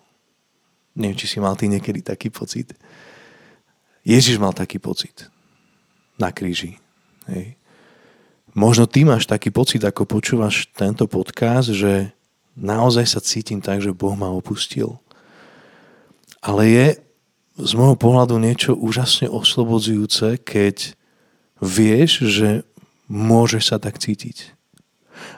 Neviem, 0.94 1.18
či 1.18 1.26
si 1.26 1.38
mal 1.38 1.54
ty 1.54 1.70
niekedy 1.70 2.02
taký 2.02 2.30
pocit. 2.30 2.74
Ježiš 4.02 4.38
mal 4.42 4.54
taký 4.54 4.82
pocit 4.82 5.30
na 6.18 6.34
kríži. 6.34 6.78
Hej. 7.30 7.54
Možno 8.50 8.90
ty 8.90 9.06
máš 9.06 9.30
taký 9.30 9.54
pocit, 9.54 9.82
ako 9.86 10.06
počúvaš 10.06 10.66
tento 10.74 11.06
podcast, 11.06 11.70
že 11.70 12.10
naozaj 12.58 13.06
sa 13.06 13.22
cítim 13.22 13.62
tak, 13.62 13.78
že 13.78 13.94
Boh 13.94 14.18
ma 14.18 14.26
opustil. 14.26 14.98
Ale 16.42 16.66
je 16.66 16.86
z 17.60 17.72
môjho 17.76 17.94
pohľadu 17.94 18.40
niečo 18.40 18.72
úžasne 18.74 19.30
oslobodzujúce, 19.30 20.40
keď 20.42 20.96
vieš, 21.60 22.26
že 22.26 22.64
môžeš 23.11 23.75
sa 23.75 23.77
tak 23.83 23.99
cítiť. 23.99 24.55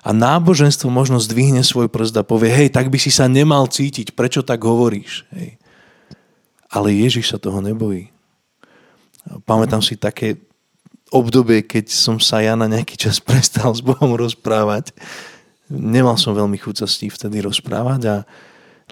A 0.05 0.15
náboženstvo 0.15 0.93
možno 0.93 1.19
zdvihne 1.19 1.65
svoj 1.67 1.91
prst 1.91 2.15
a 2.21 2.23
povie, 2.23 2.53
hej, 2.53 2.69
tak 2.71 2.93
by 2.93 3.01
si 3.01 3.11
sa 3.11 3.27
nemal 3.27 3.67
cítiť, 3.67 4.15
prečo 4.15 4.45
tak 4.45 4.63
hovoríš? 4.63 5.27
Hej. 5.35 5.59
Ale 6.71 6.95
Ježiš 6.95 7.35
sa 7.35 7.39
toho 7.41 7.59
nebojí. 7.59 8.13
Pamätám 9.49 9.83
si 9.83 9.99
také 9.99 10.39
obdobie, 11.11 11.65
keď 11.65 11.91
som 11.91 12.17
sa 12.23 12.41
ja 12.45 12.55
na 12.55 12.69
nejaký 12.69 12.95
čas 12.95 13.19
prestal 13.27 13.73
s 13.73 13.83
Bohom 13.83 14.15
rozprávať. 14.15 14.95
Nemal 15.73 16.21
som 16.21 16.37
veľmi 16.37 16.61
chuť 16.61 16.85
sa 16.85 16.87
s 16.87 17.01
vtedy 17.01 17.41
rozprávať 17.41 18.03
a 18.07 18.17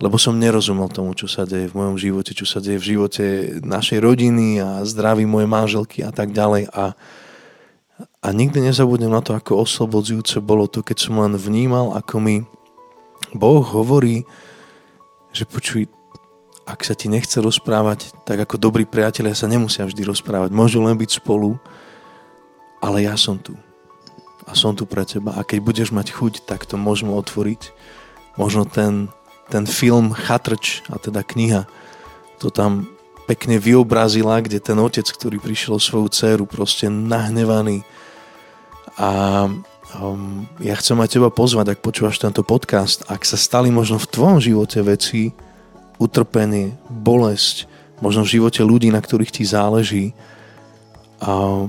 lebo 0.01 0.17
som 0.17 0.33
nerozumel 0.33 0.89
tomu, 0.89 1.13
čo 1.13 1.29
sa 1.29 1.45
deje 1.45 1.69
v 1.69 1.77
mojom 1.77 2.01
živote, 2.01 2.33
čo 2.33 2.49
sa 2.49 2.57
deje 2.57 2.81
v 2.81 2.89
živote 2.97 3.25
našej 3.61 4.01
rodiny 4.01 4.57
a 4.57 4.81
zdraví 4.89 5.29
mojej 5.29 5.45
manželky 5.45 6.01
a 6.01 6.09
tak 6.09 6.33
ďalej. 6.33 6.73
A, 6.73 6.97
a 8.21 8.29
nikdy 8.33 8.61
nezabudnem 8.61 9.11
na 9.13 9.25
to, 9.25 9.33
ako 9.33 9.65
oslobodzujúce 9.65 10.41
bolo 10.45 10.69
to, 10.69 10.85
keď 10.85 10.97
som 11.09 11.21
len 11.21 11.35
vnímal, 11.37 11.97
ako 11.97 12.21
mi 12.21 12.37
Boh 13.33 13.65
hovorí, 13.65 14.29
že 15.33 15.47
počuj, 15.47 15.89
ak 16.69 16.85
sa 16.85 16.95
ti 16.95 17.09
nechce 17.11 17.41
rozprávať, 17.41 18.13
tak 18.29 18.45
ako 18.45 18.61
dobrí 18.61 18.85
priatelia 18.87 19.35
sa 19.35 19.51
nemusia 19.51 19.87
vždy 19.87 20.07
rozprávať. 20.07 20.51
Môžu 20.55 20.83
len 20.85 20.95
byť 20.95 21.23
spolu, 21.23 21.59
ale 22.79 23.07
ja 23.07 23.17
som 23.19 23.39
tu. 23.39 23.57
A 24.47 24.55
som 24.55 24.75
tu 24.75 24.87
pre 24.87 25.03
teba. 25.07 25.35
A 25.39 25.47
keď 25.47 25.59
budeš 25.63 25.89
mať 25.91 26.15
chuť, 26.15 26.47
tak 26.47 26.67
to 26.67 26.75
môžeme 26.75 27.15
otvoriť. 27.15 27.71
Možno 28.39 28.67
ten 28.67 29.11
ten 29.51 29.67
film 29.67 30.15
Chatrč, 30.15 30.87
a 30.87 30.97
teda 31.03 31.27
kniha, 31.27 31.67
to 32.39 32.55
tam 32.55 32.87
pekne 33.27 33.59
vyobrazila, 33.59 34.39
kde 34.41 34.63
ten 34.63 34.79
otec, 34.79 35.05
ktorý 35.05 35.43
prišiel 35.43 35.83
svoju 35.83 36.07
dceru 36.09 36.47
proste 36.47 36.87
nahnevaný 36.87 37.83
a 38.99 39.11
um, 39.99 40.47
ja 40.59 40.75
chcem 40.79 40.99
aj 40.99 41.11
teba 41.15 41.31
pozvať, 41.31 41.75
ak 41.75 41.85
počúvaš 41.85 42.19
tento 42.19 42.43
podcast, 42.43 43.07
ak 43.07 43.23
sa 43.23 43.39
stali 43.39 43.71
možno 43.71 43.99
v 43.99 44.11
tvojom 44.11 44.39
živote 44.43 44.81
veci, 44.83 45.35
utrpenie, 46.01 46.75
bolesť, 46.89 47.69
možno 48.01 48.25
v 48.25 48.41
živote 48.41 48.65
ľudí, 48.65 48.89
na 48.89 49.05
ktorých 49.05 49.31
ti 49.31 49.45
záleží 49.45 50.17
a 51.21 51.69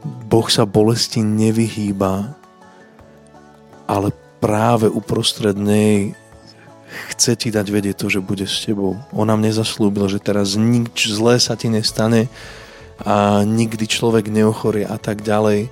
Boh 0.00 0.48
sa 0.48 0.64
bolesti 0.64 1.20
nevyhýba, 1.20 2.32
ale 3.84 4.08
práve 4.40 4.88
uprostred 4.88 5.52
nej 5.60 6.16
chce 7.12 7.36
ti 7.36 7.48
dať 7.52 7.66
vedieť 7.68 7.96
to, 8.00 8.06
že 8.08 8.24
bude 8.24 8.48
s 8.48 8.64
tebou. 8.64 8.96
On 9.12 9.28
nám 9.28 9.44
nezaslúbil, 9.44 10.08
že 10.08 10.18
teraz 10.18 10.56
nič 10.56 11.12
zlé 11.12 11.36
sa 11.38 11.54
ti 11.54 11.68
nestane 11.68 12.32
a 13.04 13.44
nikdy 13.44 13.84
človek 13.84 14.32
neochorie 14.32 14.88
a 14.88 14.96
tak 14.96 15.20
ďalej, 15.20 15.68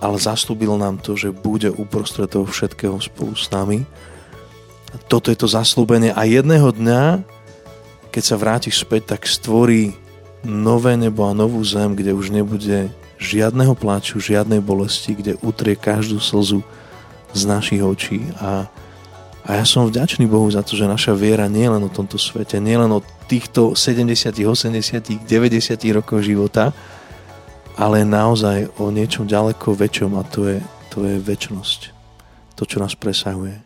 ale 0.00 0.16
zaslúbil 0.20 0.76
nám 0.76 1.00
to, 1.00 1.16
že 1.16 1.32
bude 1.32 1.72
uprostred 1.72 2.28
toho 2.28 2.44
všetkého 2.44 3.00
spolu 3.00 3.32
s 3.32 3.48
nami. 3.48 3.88
Toto 5.08 5.28
je 5.28 5.38
to 5.38 5.48
zaslúbenie 5.48 6.12
a 6.12 6.24
jedného 6.24 6.72
dňa, 6.72 7.24
keď 8.12 8.22
sa 8.24 8.36
vrátiš 8.40 8.80
späť, 8.80 9.16
tak 9.16 9.28
stvorí 9.28 9.92
nové 10.46 10.96
nebo 10.96 11.26
a 11.28 11.36
novú 11.36 11.60
zem, 11.64 11.92
kde 11.92 12.16
už 12.16 12.32
nebude 12.32 12.88
žiadneho 13.16 13.72
pláču, 13.76 14.20
žiadnej 14.20 14.60
bolesti, 14.60 15.16
kde 15.16 15.40
utrie 15.40 15.76
každú 15.76 16.20
slzu 16.20 16.60
z 17.32 17.42
našich 17.44 17.82
očí 17.84 18.20
a 18.40 18.68
a 19.46 19.62
ja 19.62 19.64
som 19.64 19.86
vďačný 19.86 20.26
Bohu 20.26 20.50
za 20.50 20.66
to, 20.66 20.74
že 20.74 20.90
naša 20.90 21.14
viera 21.14 21.46
nie 21.46 21.62
je 21.62 21.70
len 21.70 21.82
o 21.86 21.90
tomto 21.90 22.18
svete, 22.18 22.58
nie 22.58 22.74
len 22.74 22.90
o 22.90 22.98
týchto 23.30 23.78
70, 23.78 24.42
80, 24.42 25.22
90 25.22 25.78
rokov 25.94 26.26
života, 26.26 26.74
ale 27.76 28.08
naozaj 28.08 28.72
o 28.80 28.88
niečom 28.88 29.28
ďaleko 29.28 29.76
väčšom 29.76 30.16
a 30.16 30.24
to 30.24 30.48
je, 30.48 30.58
to 30.88 31.04
je 31.04 31.20
väčšnosť. 31.20 31.80
To, 32.56 32.64
čo 32.64 32.80
nás 32.80 32.96
presahuje. 32.96 33.60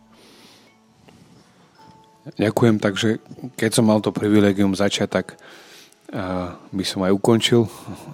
Ďakujem, 2.35 2.83
takže 2.83 3.23
keď 3.55 3.71
som 3.71 3.87
mal 3.87 4.03
to 4.03 4.11
privilegium 4.11 4.75
začať, 4.75 5.09
tak 5.09 5.27
uh, 5.35 6.59
by 6.75 6.85
som 6.85 7.07
aj 7.07 7.15
ukončil 7.15 7.71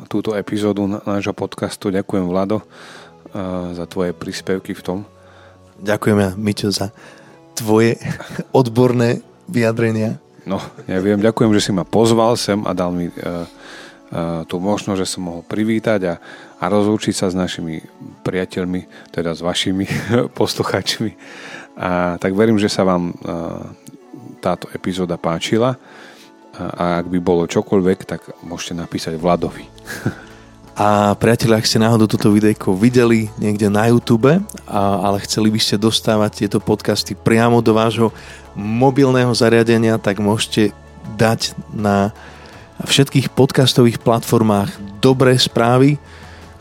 túto 0.06 0.36
epizódu 0.36 0.84
nášho 0.84 1.32
podcastu. 1.32 1.88
Ďakujem 1.88 2.24
Vlado 2.28 2.60
uh, 2.60 3.72
za 3.72 3.88
tvoje 3.88 4.12
príspevky 4.12 4.76
v 4.76 4.84
tom. 4.84 4.98
Ďakujem 5.80 6.18
ja, 6.22 6.30
Miťo, 6.36 6.68
za 6.72 6.92
tvoje 7.56 7.96
odborné 8.52 9.24
vyjadrenia? 9.48 10.20
No, 10.44 10.62
ja 10.86 11.00
viem, 11.02 11.18
ďakujem, 11.18 11.50
že 11.56 11.64
si 11.68 11.70
ma 11.74 11.82
pozval 11.82 12.38
sem 12.38 12.62
a 12.68 12.70
dal 12.76 12.92
mi 12.92 13.08
uh, 13.10 13.48
tú 14.46 14.56
možnosť, 14.62 15.00
že 15.02 15.10
som 15.10 15.26
mohol 15.26 15.42
privítať 15.42 16.00
a, 16.06 16.14
a 16.62 16.64
rozlúčiť 16.70 17.14
sa 17.14 17.26
s 17.26 17.34
našimi 17.34 17.82
priateľmi, 18.22 19.10
teda 19.10 19.34
s 19.34 19.42
vašimi 19.42 19.86
posluchačmi. 20.38 21.12
A 21.76 22.16
tak 22.16 22.32
verím, 22.32 22.56
že 22.56 22.72
sa 22.72 22.86
vám 22.86 23.12
táto 24.40 24.70
epizóda 24.72 25.20
páčila 25.20 25.76
a 26.56 27.04
ak 27.04 27.12
by 27.12 27.18
bolo 27.20 27.44
čokoľvek, 27.44 27.98
tak 28.08 28.20
môžete 28.40 28.80
napísať 28.80 29.14
Vladovi. 29.20 29.66
A 30.76 31.16
priatelia, 31.16 31.56
ak 31.56 31.64
ste 31.64 31.80
náhodou 31.80 32.04
toto 32.04 32.28
videjko 32.28 32.76
videli 32.76 33.32
niekde 33.40 33.72
na 33.72 33.88
YouTube, 33.88 34.28
a, 34.28 34.40
ale 34.76 35.24
chceli 35.24 35.48
by 35.48 35.56
ste 35.56 35.80
dostávať 35.80 36.44
tieto 36.44 36.60
podcasty 36.60 37.16
priamo 37.16 37.64
do 37.64 37.72
vášho 37.72 38.12
mobilného 38.52 39.32
zariadenia, 39.32 39.96
tak 39.96 40.20
môžete 40.20 40.76
dať 41.16 41.56
na 41.72 42.12
všetkých 42.84 43.32
podcastových 43.32 44.04
platformách 44.04 45.00
dobré 45.00 45.40
správy 45.40 45.96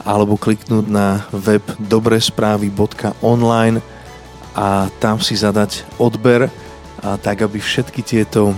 alebo 0.06 0.38
kliknúť 0.38 0.86
na 0.88 1.25
web 1.34 1.65
dobresprávy.online 1.82 3.82
a 4.56 4.88
tam 5.01 5.19
si 5.19 5.36
zadať 5.36 5.84
odber 5.99 6.47
a 7.04 7.19
tak, 7.19 7.43
aby 7.43 7.60
všetky 7.60 7.99
tieto 8.06 8.56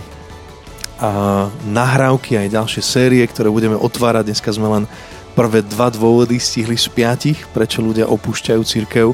a, 1.01 1.49
nahrávky 1.65 2.37
aj 2.37 2.53
ďalšie 2.53 2.83
série, 2.85 3.25
ktoré 3.25 3.49
budeme 3.49 3.79
otvárať, 3.79 4.29
dneska 4.29 4.53
sme 4.53 4.69
len 4.69 4.85
prvé 5.33 5.65
dva 5.65 5.89
dôvody 5.89 6.37
stihli 6.37 6.77
z 6.77 6.93
piatich, 6.93 7.49
prečo 7.53 7.81
ľudia 7.81 8.05
opúšťajú 8.09 8.61
církev, 8.61 9.13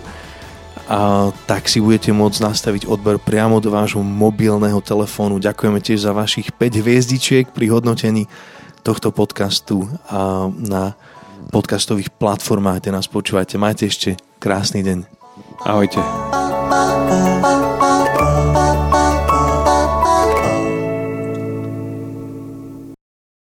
a 0.88 1.32
tak 1.48 1.72
si 1.72 1.80
budete 1.80 2.12
môcť 2.12 2.43
nastaviť 2.43 2.84
odber 2.91 3.15
priamo 3.15 3.63
do 3.63 3.72
vášho 3.72 4.04
mobilného 4.04 4.84
telefónu. 4.84 5.39
Ďakujeme 5.39 5.80
tiež 5.80 6.04
za 6.04 6.12
vašich 6.12 6.52
5 6.52 6.84
hviezdičiek 6.84 7.46
pri 7.52 7.72
hodnotení 7.72 8.28
tohto 8.84 9.15
podcastu 9.15 9.88
a 10.12 10.52
na 10.52 10.93
podcastových 11.52 12.12
platformách, 12.19 12.84
kde 12.84 12.91
nás 12.91 13.08
počúvate. 13.08 13.56
Majte 13.56 13.88
ešte 13.88 14.19
krásny 14.43 14.84
deň. 14.84 15.08
Ahojte. 15.63 16.00